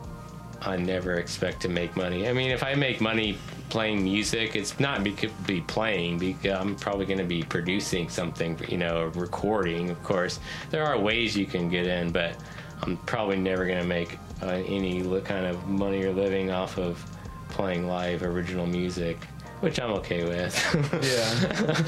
I 0.63 0.77
never 0.77 1.15
expect 1.15 1.61
to 1.63 1.69
make 1.69 1.95
money. 1.95 2.27
I 2.29 2.33
mean, 2.33 2.51
if 2.51 2.63
I 2.63 2.75
make 2.75 3.01
money 3.03 3.37
playing 3.69 4.05
music, 4.05 4.57
it's 4.57 4.79
not 4.79 5.03
be, 5.03 5.17
be 5.47 5.61
playing 5.63 6.19
because 6.19 6.53
I'm 6.53 6.77
probably 6.77 7.07
going 7.07 7.19
to 7.19 7.25
be 7.25 7.43
producing 7.43 8.09
something, 8.09 8.59
you 8.69 8.79
know, 8.79 9.07
recording, 9.15 9.91
of 9.91 10.03
course. 10.03 10.39
There 10.71 10.85
are 10.85 10.99
ways 10.99 11.37
you 11.37 11.47
can 11.47 11.69
get 11.69 11.87
in, 11.87 12.11
but 12.11 12.37
I'm 12.83 12.97
probably 12.99 13.37
never 13.37 13.67
going 13.67 13.81
to 13.81 13.87
make 13.87 14.19
uh, 14.43 14.63
any 14.67 15.03
kind 15.21 15.47
of 15.47 15.67
money 15.67 16.03
or 16.05 16.13
living 16.13 16.51
off 16.51 16.79
of 16.79 17.05
playing 17.49 17.87
live 17.87 18.23
original 18.23 18.67
music, 18.67 19.19
which 19.61 19.81
I'm 19.81 19.93
okay 19.95 20.25
with. 20.25 20.55
Yeah. 21.03 21.87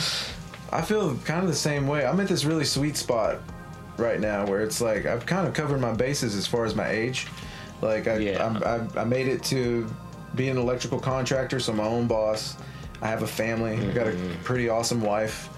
I 0.72 0.82
feel 0.82 1.16
kind 1.18 1.42
of 1.42 1.48
the 1.48 1.54
same 1.54 1.86
way. 1.86 2.04
I'm 2.04 2.18
at 2.18 2.26
this 2.26 2.44
really 2.44 2.64
sweet 2.64 2.96
spot 2.96 3.38
right 3.98 4.18
now 4.18 4.44
where 4.46 4.60
it's 4.62 4.80
like 4.80 5.06
I've 5.06 5.24
kind 5.24 5.46
of 5.46 5.54
covered 5.54 5.80
my 5.80 5.92
bases 5.92 6.34
as 6.34 6.46
far 6.46 6.64
as 6.64 6.74
my 6.74 6.88
age. 6.88 7.28
Like 7.80 8.08
I, 8.08 8.18
Yeah. 8.18 8.44
I'm, 8.44 8.62
I, 8.64 9.00
I 9.02 9.04
made 9.04 9.28
it 9.28 9.42
to 9.44 9.86
be 10.36 10.48
an 10.48 10.58
electrical 10.58 11.00
contractor, 11.00 11.58
so 11.58 11.72
my 11.72 11.84
own 11.86 12.06
boss. 12.06 12.56
I 13.02 13.08
have 13.08 13.22
a 13.22 13.26
family. 13.26 13.72
I've 13.74 13.94
got 13.94 14.06
a 14.06 14.10
Mm-hmm. 14.10 14.42
pretty 14.42 14.68
awesome 14.68 15.00
wife. 15.00 15.48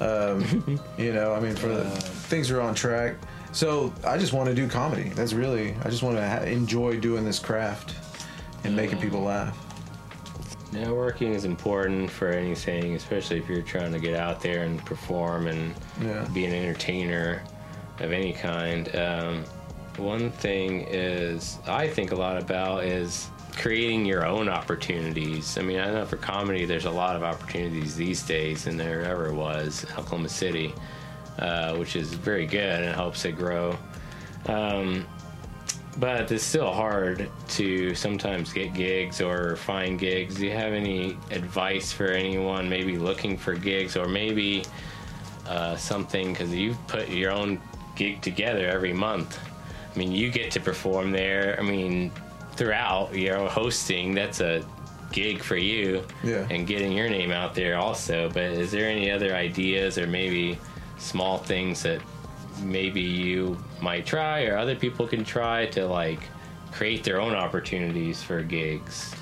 Um, 0.00 0.78
you 0.98 1.12
know, 1.12 1.32
I 1.34 1.40
mean, 1.40 1.56
for 1.56 1.68
the, 1.68 1.84
things 1.90 2.50
are 2.50 2.60
on 2.60 2.74
track. 2.74 3.16
So 3.52 3.92
I 4.04 4.18
just 4.18 4.32
want 4.32 4.48
to 4.48 4.54
do 4.54 4.68
comedy. 4.68 5.08
That's 5.10 5.32
really. 5.32 5.74
I 5.84 5.88
just 5.90 6.02
want 6.02 6.16
to 6.16 6.28
ha- 6.28 6.42
enjoy 6.42 6.98
doing 7.00 7.24
this 7.24 7.38
craft 7.38 7.94
and 8.64 8.76
making 8.76 8.98
people 9.00 9.20
laugh. 9.22 9.56
Networking 10.72 11.34
is 11.34 11.44
important 11.44 12.10
for 12.10 12.28
anything, 12.28 12.94
especially 12.96 13.38
if 13.38 13.48
you're 13.48 13.62
trying 13.62 13.92
to 13.92 13.98
get 13.98 14.14
out 14.14 14.40
there 14.42 14.64
and 14.64 14.84
perform 14.84 15.46
and 15.46 15.74
Yeah. 16.02 16.26
be 16.34 16.44
an 16.44 16.52
entertainer 16.52 17.42
of 18.00 18.12
any 18.12 18.32
kind. 18.32 18.94
Um, 18.94 19.44
one 19.96 20.30
thing 20.30 20.86
is 20.90 21.58
I 21.66 21.86
think 21.88 22.12
a 22.12 22.16
lot 22.16 22.36
about 22.36 22.84
is 22.84 23.30
creating 23.56 24.04
your 24.04 24.26
own 24.26 24.48
opportunities. 24.48 25.56
I 25.58 25.62
mean, 25.62 25.80
I 25.80 25.90
know 25.90 26.04
for 26.04 26.16
comedy, 26.16 26.64
there's 26.66 26.84
a 26.84 26.90
lot 26.90 27.16
of 27.16 27.22
opportunities 27.22 27.96
these 27.96 28.22
days 28.22 28.64
than 28.64 28.76
there 28.76 29.02
ever 29.02 29.32
was 29.32 29.84
in 29.84 29.90
Oklahoma 29.90 30.28
City, 30.28 30.74
uh, 31.38 31.74
which 31.76 31.96
is 31.96 32.12
very 32.14 32.46
good 32.46 32.80
and 32.80 32.84
it 32.84 32.94
helps 32.94 33.24
it 33.24 33.32
grow. 33.32 33.76
Um, 34.46 35.06
but 35.98 36.30
it's 36.30 36.44
still 36.44 36.72
hard 36.72 37.30
to 37.48 37.94
sometimes 37.94 38.52
get 38.52 38.74
gigs 38.74 39.22
or 39.22 39.56
find 39.56 39.98
gigs. 39.98 40.36
Do 40.36 40.44
you 40.44 40.52
have 40.52 40.74
any 40.74 41.16
advice 41.30 41.90
for 41.90 42.08
anyone 42.08 42.68
maybe 42.68 42.98
looking 42.98 43.38
for 43.38 43.54
gigs 43.54 43.96
or 43.96 44.06
maybe 44.06 44.64
uh, 45.48 45.76
something 45.76 46.32
because 46.32 46.54
you've 46.54 46.86
put 46.86 47.08
your 47.08 47.32
own 47.32 47.58
gig 47.94 48.20
together 48.20 48.66
every 48.68 48.92
month? 48.92 49.40
I 49.94 49.98
mean, 49.98 50.12
you 50.12 50.30
get 50.30 50.50
to 50.50 50.60
perform 50.60 51.10
there. 51.10 51.56
I 51.58 51.62
mean, 51.62 52.12
throughout 52.56 53.14
your 53.14 53.48
hosting, 53.48 54.14
that's 54.14 54.40
a 54.40 54.64
gig 55.12 55.42
for 55.42 55.56
you 55.56 56.02
Yeah. 56.24 56.46
and 56.50 56.66
getting 56.66 56.92
your 56.92 57.08
name 57.08 57.30
out 57.30 57.54
there 57.54 57.78
also. 57.78 58.28
But 58.28 58.44
is 58.44 58.70
there 58.72 58.88
any 58.88 59.10
other 59.10 59.34
ideas 59.34 59.98
or 59.98 60.06
maybe 60.06 60.58
small 60.98 61.38
things 61.38 61.82
that 61.82 62.00
maybe 62.62 63.02
you 63.02 63.62
might 63.80 64.06
try 64.06 64.44
or 64.46 64.56
other 64.56 64.74
people 64.74 65.06
can 65.06 65.24
try 65.24 65.66
to 65.66 65.86
like 65.86 66.20
create 66.72 67.04
their 67.04 67.20
own 67.20 67.34
opportunities 67.34 68.22
for 68.22 68.42
gigs? 68.42 69.14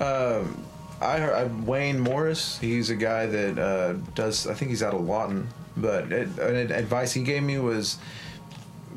Um, 0.00 0.62
I 1.00 1.18
heard 1.18 1.34
I, 1.34 1.44
Wayne 1.64 1.98
Morris. 1.98 2.58
He's 2.58 2.90
a 2.90 2.96
guy 2.96 3.26
that 3.26 3.58
uh, 3.58 3.92
does. 4.14 4.46
I 4.46 4.54
think 4.54 4.70
he's 4.70 4.82
out 4.82 4.94
of 4.94 5.02
Lawton. 5.02 5.48
But 5.76 6.12
an 6.12 6.70
advice 6.70 7.12
he 7.12 7.22
gave 7.24 7.42
me 7.42 7.58
was 7.58 7.98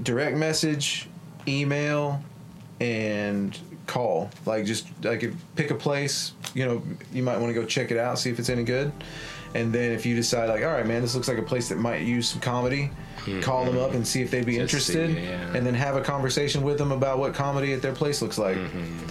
direct 0.04 0.38
message, 0.38 1.10
email, 1.48 2.24
and 2.80 3.58
call. 3.88 4.30
Like 4.46 4.66
just 4.66 4.88
like 5.04 5.24
if- 5.24 5.36
pick 5.56 5.72
a 5.72 5.76
place. 5.76 6.34
You 6.54 6.66
know, 6.66 6.84
you 7.12 7.24
might 7.24 7.38
want 7.38 7.54
to 7.54 7.60
go 7.60 7.66
check 7.66 7.92
it 7.92 7.98
out, 7.98 8.20
see 8.20 8.30
if 8.30 8.40
it's 8.40 8.50
any 8.50 8.64
good. 8.64 8.92
And 9.56 9.74
then 9.74 9.92
if 9.92 10.06
you 10.06 10.16
decide 10.16 10.50
like, 10.50 10.64
all 10.64 10.72
right, 10.72 10.86
man, 10.86 11.02
this 11.02 11.16
looks 11.16 11.28
like 11.28 11.38
a 11.38 11.44
place 11.44 11.70
that 11.70 11.78
might 11.78 12.02
use 12.02 12.30
some 12.30 12.42
comedy, 12.42 12.92
hmm. 13.20 13.40
call 13.42 13.66
them 13.66 13.78
up 13.78 13.94
and 13.94 14.06
see 14.06 14.22
if 14.22 14.30
they'd 14.30 14.46
be 14.46 14.58
Just 14.58 14.88
see, 14.88 14.94
interested, 14.94 15.24
yeah. 15.24 15.56
and 15.56 15.66
then 15.66 15.74
have 15.74 15.96
a 15.96 16.02
conversation 16.02 16.64
with 16.64 16.78
them 16.78 16.92
about 16.92 17.18
what 17.18 17.34
comedy 17.34 17.74
at 17.74 17.82
their 17.82 17.94
place 17.94 18.22
looks 18.22 18.38
like 18.38 18.58
mm-hmm. 18.58 19.08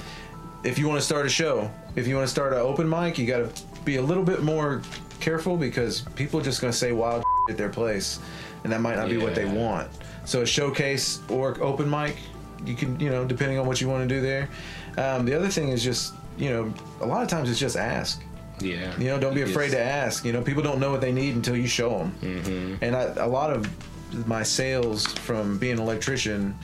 if 0.63 0.79
you 0.79 0.87
want 0.87 1.01
to 1.01 1.05
start 1.05 1.27
a 1.27 1.29
show, 1.29 1.71
if 1.97 2.07
you 2.07 2.15
want 2.15 2.27
to 2.27 2.31
start 2.31 2.53
an 2.53 2.59
open 2.59 2.89
mic, 2.89 3.19
you 3.19 3.27
got 3.27 3.39
to 3.39 3.63
be 3.85 3.97
a 3.97 4.03
little 4.03 4.23
bit 4.23 4.43
more 4.43 4.83
careful 5.21 5.57
because 5.57 6.03
people 6.15 6.39
are 6.39 6.45
just 6.45 6.61
going 6.61 6.73
to 6.73 6.79
say 6.79 6.93
wild 6.93 7.25
at 7.51 7.57
their 7.57 7.71
place, 7.71 8.21
and 8.65 8.73
that 8.73 8.81
might 8.81 8.97
not 8.97 9.09
be 9.09 9.17
what 9.17 9.35
they 9.35 9.47
want. 9.47 9.89
So 10.25 10.43
a 10.43 10.47
showcase 10.47 11.21
or 11.31 11.61
open 11.63 11.89
mic, 11.89 12.17
you 12.65 12.75
can 12.75 12.99
you 13.01 13.11
know 13.11 13.25
depending 13.25 13.59
on 13.59 13.67
what 13.67 13.81
you 13.81 13.89
want 13.89 14.09
to 14.09 14.15
do 14.15 14.21
there. 14.21 14.49
Um, 14.97 15.25
the 15.27 15.35
other 15.35 15.49
thing 15.49 15.69
is 15.69 15.83
just 15.83 16.15
you 16.39 16.51
know 16.51 16.73
a 17.01 17.07
lot 17.07 17.23
of 17.23 17.29
times 17.29 17.51
it's 17.51 17.61
just 17.61 17.77
ask. 17.77 18.23
Yeah. 18.61 18.99
You 18.99 19.07
know, 19.07 19.19
don't 19.19 19.35
be 19.35 19.43
afraid 19.43 19.71
to 19.73 19.81
ask. 19.81 20.25
You 20.25 20.33
know, 20.33 20.43
people 20.43 20.63
don't 20.63 20.81
know 20.81 20.91
what 20.91 21.01
they 21.01 21.13
need 21.13 21.35
until 21.35 21.57
you 21.57 21.67
show 21.67 21.99
them. 21.99 22.15
Mm-hmm. 22.23 22.85
And 22.85 22.97
I, 22.97 23.03
a 23.17 23.29
lot 23.29 23.53
of 23.53 23.69
my 24.27 24.43
sales 24.43 25.07
from 25.07 25.59
being 25.59 25.75
an 25.75 25.81
electrician 25.81 26.57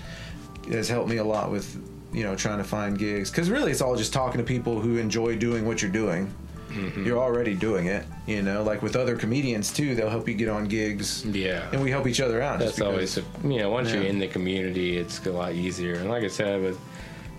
has 0.71 0.89
helped 0.89 1.11
me 1.11 1.17
a 1.19 1.25
lot 1.25 1.51
with, 1.51 1.77
you 2.13 2.23
know, 2.23 2.35
trying 2.35 2.59
to 2.59 2.65
find 2.65 2.99
gigs. 2.99 3.31
Because 3.31 3.51
really, 3.51 3.73
it's 3.73 3.81
all 3.81 3.97
just 3.97 4.13
talking 4.13 4.39
to 4.39 4.45
people 4.45 4.81
who 4.81 4.97
enjoy 4.97 5.37
doing 5.37 5.67
what 5.67 5.83
you're 5.83 5.91
doing. 5.91 6.33
Mm-hmm. 6.73 7.05
You're 7.07 7.19
already 7.19 7.55
doing 7.55 7.87
it. 7.87 8.05
You 8.27 8.43
know, 8.43 8.63
like 8.63 8.83
with 8.83 8.97
other 8.97 9.17
comedians 9.17 9.73
too, 9.73 9.95
they'll 9.95 10.11
help 10.11 10.29
you 10.29 10.35
get 10.35 10.49
on 10.49 10.67
gigs. 10.67 11.25
Yeah. 11.25 11.69
And 11.73 11.83
we 11.83 11.91
help 11.91 12.07
each 12.07 12.21
other 12.21 12.41
out. 12.43 12.59
That's 12.59 12.81
always, 12.81 13.15
because- 13.17 13.45
a, 13.45 13.49
you 13.49 13.59
know, 13.59 13.71
once 13.71 13.93
you're 13.93 14.03
in 14.03 14.19
the 14.19 14.29
community, 14.29 14.97
it's 14.97 15.25
a 15.27 15.31
lot 15.33 15.53
easier. 15.53 15.95
And 15.95 16.09
like 16.09 16.25
I 16.25 16.29
said, 16.29 16.63
with 16.63 16.79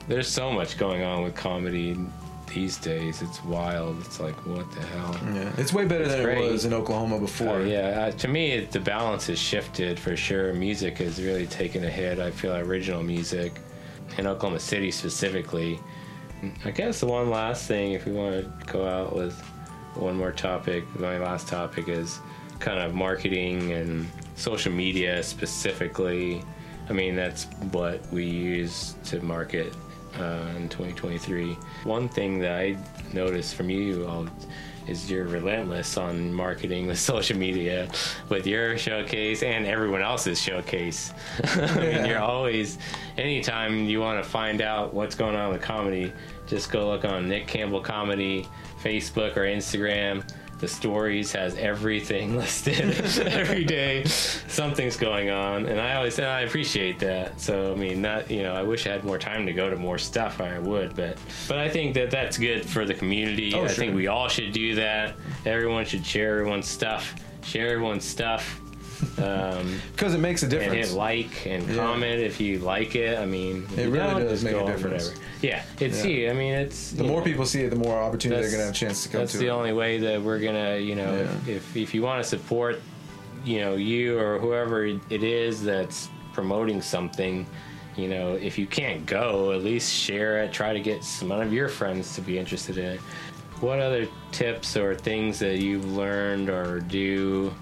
there's 0.07 0.27
so 0.27 0.51
much 0.51 0.77
going 0.77 1.01
on 1.03 1.23
with 1.23 1.33
comedy 1.35 1.97
these 2.53 2.77
days. 2.77 3.21
It's 3.21 3.43
wild. 3.45 3.99
It's 4.01 4.19
like, 4.19 4.35
what 4.45 4.69
the 4.73 4.81
hell? 4.81 5.17
Yeah, 5.33 5.51
it's 5.57 5.73
way 5.73 5.85
better 5.85 6.03
It's 6.03 6.13
than 6.13 6.23
great. 6.23 6.37
it 6.39 6.51
was 6.51 6.65
in 6.65 6.73
Oklahoma 6.73 7.19
before. 7.19 7.61
Uh, 7.61 7.63
yeah, 7.65 7.79
uh, 8.07 8.11
to 8.11 8.27
me, 8.27 8.51
it, 8.51 8.71
the 8.71 8.79
balance 8.79 9.27
has 9.27 9.39
shifted 9.39 9.97
for 9.97 10.15
sure. 10.15 10.53
Music 10.53 10.97
has 10.99 11.21
really 11.21 11.47
taken 11.47 11.83
a 11.85 11.89
hit. 11.89 12.19
I 12.19 12.29
feel 12.31 12.53
original 12.55 13.01
music 13.01 13.53
in 14.17 14.27
Oklahoma 14.27 14.59
City 14.59 14.91
specifically. 14.91 15.79
I 16.65 16.71
guess 16.71 16.99
the 16.99 17.05
one 17.05 17.29
last 17.29 17.67
thing, 17.67 17.93
if 17.93 18.05
we 18.05 18.11
want 18.11 18.35
to 18.35 18.71
go 18.71 18.87
out 18.87 19.15
with 19.15 19.39
one 19.95 20.15
more 20.15 20.31
topic, 20.31 20.83
my 20.99 21.17
last 21.17 21.47
topic 21.47 21.87
is 21.87 22.19
kind 22.59 22.79
of 22.79 22.93
marketing 22.93 23.71
and 23.73 24.07
social 24.35 24.71
media 24.71 25.21
specifically. 25.23 26.43
I 26.89 26.93
mean, 26.93 27.15
that's 27.15 27.45
what 27.71 28.05
we 28.11 28.25
use 28.25 28.95
to 29.05 29.21
market 29.21 29.73
uh, 30.19 30.53
in 30.55 30.69
2023. 30.69 31.53
One 31.83 32.09
thing 32.09 32.39
that 32.39 32.59
I 32.59 32.77
noticed 33.13 33.55
from 33.55 33.69
you 33.69 34.05
all 34.07 34.27
is 34.87 35.09
you're 35.09 35.25
relentless 35.25 35.97
on 35.97 36.33
marketing 36.33 36.87
with 36.87 36.99
social 37.13 37.37
media, 37.37 37.89
with 38.29 38.45
your 38.45 38.77
showcase 38.77 39.43
and 39.43 39.65
everyone 39.65 40.01
else's 40.01 40.41
showcase. 40.41 41.13
I 41.43 41.79
mean, 41.79 42.05
you're 42.05 42.19
always, 42.19 42.77
anytime 43.17 43.85
you 43.85 43.99
want 43.99 44.23
to 44.23 44.29
find 44.29 44.61
out 44.61 44.93
what's 44.93 45.15
going 45.15 45.35
on 45.35 45.51
with 45.51 45.61
comedy, 45.61 46.11
just 46.53 46.71
go 46.71 46.87
look 46.87 47.03
on 47.03 47.27
Nick 47.27 47.47
Campbell 47.47 47.81
Comedy, 47.81 48.47
Facebook 48.83 49.35
or 49.37 49.41
Instagram. 49.41 50.23
The 50.59 50.67
stories 50.67 51.31
has 51.31 51.55
everything 51.55 52.37
listed 52.37 52.79
every 53.27 53.63
day. 53.63 54.03
Something's 54.03 54.95
going 54.95 55.31
on, 55.31 55.65
and 55.65 55.81
I 55.81 55.95
always 55.95 56.19
and 56.19 56.27
I 56.27 56.41
appreciate 56.41 56.99
that. 56.99 57.41
So 57.41 57.73
I 57.73 57.75
mean, 57.75 58.03
not 58.03 58.29
you 58.29 58.43
know, 58.43 58.53
I 58.53 58.61
wish 58.61 58.85
I 58.85 58.91
had 58.91 59.03
more 59.03 59.17
time 59.17 59.47
to 59.47 59.53
go 59.53 59.67
to 59.67 59.75
more 59.75 59.97
stuff. 59.97 60.41
I 60.41 60.59
would, 60.59 60.95
but 60.95 61.17
but 61.47 61.57
I 61.57 61.69
think 61.69 61.95
that 61.95 62.11
that's 62.11 62.37
good 62.37 62.63
for 62.63 62.85
the 62.85 62.93
community. 62.93 63.55
Oh, 63.55 63.63
I 63.63 63.67
sure. 63.67 63.75
think 63.75 63.95
we 63.95 64.05
all 64.05 64.27
should 64.27 64.53
do 64.53 64.75
that. 64.75 65.15
Everyone 65.47 65.85
should 65.85 66.05
share 66.05 66.37
everyone's 66.37 66.67
stuff. 66.67 67.15
Share 67.41 67.69
everyone's 67.69 68.05
stuff. 68.05 68.61
Um, 69.17 69.79
Because 69.95 70.13
it 70.13 70.19
makes 70.19 70.41
a 70.43 70.45
and 70.45 70.51
difference. 70.51 70.89
hit 70.89 70.97
like 70.97 71.45
and 71.45 71.67
Yeah. 71.69 71.75
comment 71.75 72.19
if 72.21 72.39
you 72.39 72.59
like 72.59 72.95
it. 72.95 73.17
I 73.17 73.25
mean, 73.25 73.67
It 73.77 73.87
really 73.89 74.23
does 74.23 74.43
make 74.43 74.55
a 74.55 74.65
difference. 74.65 75.09
Whatever. 75.09 75.25
Yeah, 75.41 75.61
it's 75.79 76.03
Yeah. 76.03 76.11
you. 76.11 76.29
I 76.29 76.33
mean, 76.33 76.53
it's 76.53 76.91
the 76.91 77.03
more 77.03 77.19
know, 77.19 77.25
people 77.25 77.45
see 77.45 77.61
it, 77.61 77.69
the 77.69 77.75
more 77.75 77.97
opportunity 77.97 78.41
they're 78.41 78.51
gonna 78.51 78.63
have 78.63 78.73
a 78.73 78.77
chance 78.77 79.03
to 79.03 79.09
come 79.09 79.13
to 79.13 79.17
it. 79.17 79.21
That's 79.23 79.31
to 79.33 79.37
the 79.39 79.47
it. 79.47 79.49
only 79.51 79.73
way 79.73 79.97
that 79.99 80.21
we're 80.21 80.39
gonna, 80.39 80.77
you 80.77 80.95
know, 80.95 81.27
Yeah. 81.47 81.53
if 81.55 81.75
if 81.75 81.93
you 81.93 82.01
want 82.01 82.21
to 82.23 82.27
support, 82.29 82.81
you 83.45 83.59
know, 83.61 83.75
you 83.75 84.17
or 84.19 84.39
whoever 84.39 84.85
it 84.85 85.23
is 85.23 85.63
that's 85.63 86.09
promoting 86.33 86.81
something. 86.81 87.45
You 87.95 88.07
know, 88.07 88.33
if 88.41 88.57
you 88.57 88.65
can't 88.65 89.05
go, 89.05 89.51
at 89.51 89.63
least 89.63 89.93
share 89.93 90.41
it. 90.43 90.51
Try 90.51 90.73
to 90.73 90.79
get 90.79 91.03
some 91.03 91.31
of 91.31 91.53
your 91.53 91.67
friends 91.69 92.15
to 92.15 92.21
be 92.21 92.39
interested 92.39 92.77
in 92.79 92.85
it. 92.85 92.99
What 93.59 93.79
other 93.79 94.07
tips 94.31 94.75
or 94.75 94.95
things 94.95 95.37
that 95.39 95.59
you've 95.59 95.85
learned 95.95 96.49
or 96.49 96.79
do 96.79 97.53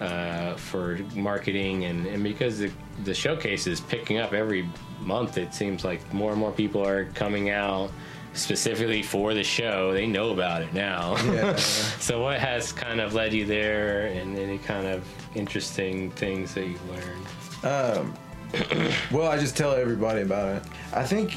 uh, 0.00 0.54
for 0.56 0.98
marketing 1.14 1.84
and, 1.84 2.06
and 2.06 2.22
because 2.22 2.58
the, 2.58 2.70
the 3.04 3.14
showcase 3.14 3.66
is 3.66 3.80
picking 3.80 4.18
up 4.18 4.32
every 4.32 4.68
month 5.00 5.38
it 5.38 5.52
seems 5.54 5.84
like 5.84 6.00
more 6.12 6.30
and 6.32 6.40
more 6.40 6.52
people 6.52 6.86
are 6.86 7.06
coming 7.14 7.50
out 7.50 7.90
specifically 8.34 9.02
for 9.02 9.34
the 9.34 9.42
show 9.42 9.92
they 9.92 10.06
know 10.06 10.30
about 10.30 10.62
it 10.62 10.72
now 10.72 11.16
Yeah. 11.32 11.56
so 11.56 12.22
what 12.22 12.38
has 12.38 12.72
kind 12.72 13.00
of 13.00 13.14
led 13.14 13.32
you 13.32 13.44
there 13.44 14.06
and 14.06 14.38
any 14.38 14.58
kind 14.58 14.86
of 14.86 15.04
interesting 15.34 16.10
things 16.12 16.54
that 16.54 16.66
you've 16.66 16.90
learned 16.90 17.26
Um, 17.64 18.14
well, 19.10 19.28
I 19.28 19.36
just 19.38 19.56
tell 19.58 19.72
everybody 19.72 20.22
about 20.22 20.56
it. 20.56 20.62
I 20.94 21.04
think 21.04 21.36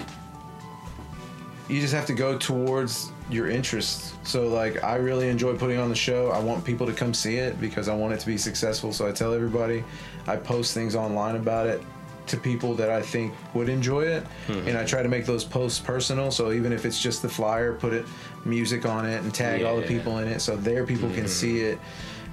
you 1.68 1.82
just 1.82 1.94
have 1.94 2.06
to 2.06 2.14
go 2.14 2.38
towards 2.38 3.12
your 3.30 3.50
interests. 3.50 4.14
So, 4.24 4.48
like, 4.48 4.84
I 4.84 4.96
really 4.96 5.30
enjoy 5.30 5.58
putting 5.58 5.78
on 5.78 5.90
the 5.90 5.96
show. 5.96 6.30
I 6.32 6.40
want 6.40 6.66
people 6.66 6.86
to 6.88 6.94
come 6.94 7.14
see 7.14 7.38
it 7.38 7.60
because 7.62 7.88
I 7.88 7.96
want 7.96 8.14
it 8.14 8.20
to 8.20 8.26
be 8.26 8.38
successful. 8.38 8.92
So, 8.92 9.08
I 9.08 9.12
tell 9.12 9.34
everybody. 9.34 9.84
I 10.28 10.36
post 10.36 10.74
things 10.74 10.96
online 10.96 11.36
about 11.36 11.68
it 11.68 11.82
to 12.28 12.38
people 12.38 12.74
that 12.76 12.90
I 12.90 13.02
think 13.02 13.34
would 13.54 13.68
enjoy 13.68 14.04
it, 14.04 14.24
mm-hmm. 14.48 14.68
and 14.68 14.78
I 14.78 14.86
try 14.86 15.04
to 15.04 15.10
make 15.10 15.26
those 15.26 15.44
posts 15.44 15.80
personal. 15.80 16.32
So 16.32 16.52
even 16.52 16.72
if 16.72 16.86
it's 16.86 17.02
just 17.02 17.22
the 17.22 17.30
flyer, 17.30 17.74
put 17.74 17.94
it 17.94 18.06
music 18.46 18.86
on 18.86 19.06
it 19.06 19.22
and 19.22 19.34
tag 19.34 19.64
all 19.64 19.76
the 19.76 19.88
people 19.88 20.20
in 20.20 20.28
it, 20.28 20.40
so 20.40 20.56
their 20.56 20.86
people 20.86 21.10
can 21.10 21.26
mm. 21.26 21.30
see 21.30 21.62
it. 21.62 21.80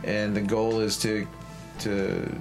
And 0.05 0.37
the 0.37 0.41
goal 0.41 0.81
is 0.81 0.97
to 0.99 1.27
to 1.81 2.33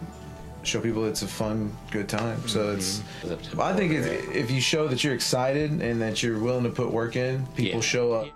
show 0.63 0.81
people 0.81 1.05
it's 1.05 1.21
a 1.21 1.27
fun, 1.27 1.75
good 1.91 2.09
time. 2.09 2.47
So 2.47 2.75
mm-hmm. 2.75 3.31
it's. 3.31 3.55
I 3.57 3.73
think 3.73 3.93
it's, 3.93 4.07
if 4.35 4.51
you 4.51 4.61
show 4.61 4.87
that 4.87 5.03
you're 5.03 5.15
excited 5.15 5.81
and 5.81 6.01
that 6.01 6.21
you're 6.21 6.39
willing 6.39 6.63
to 6.63 6.69
put 6.69 6.91
work 6.91 7.15
in, 7.15 7.45
people 7.55 7.79
Yeah. 7.79 7.81
show 7.81 8.13
up. 8.13 8.27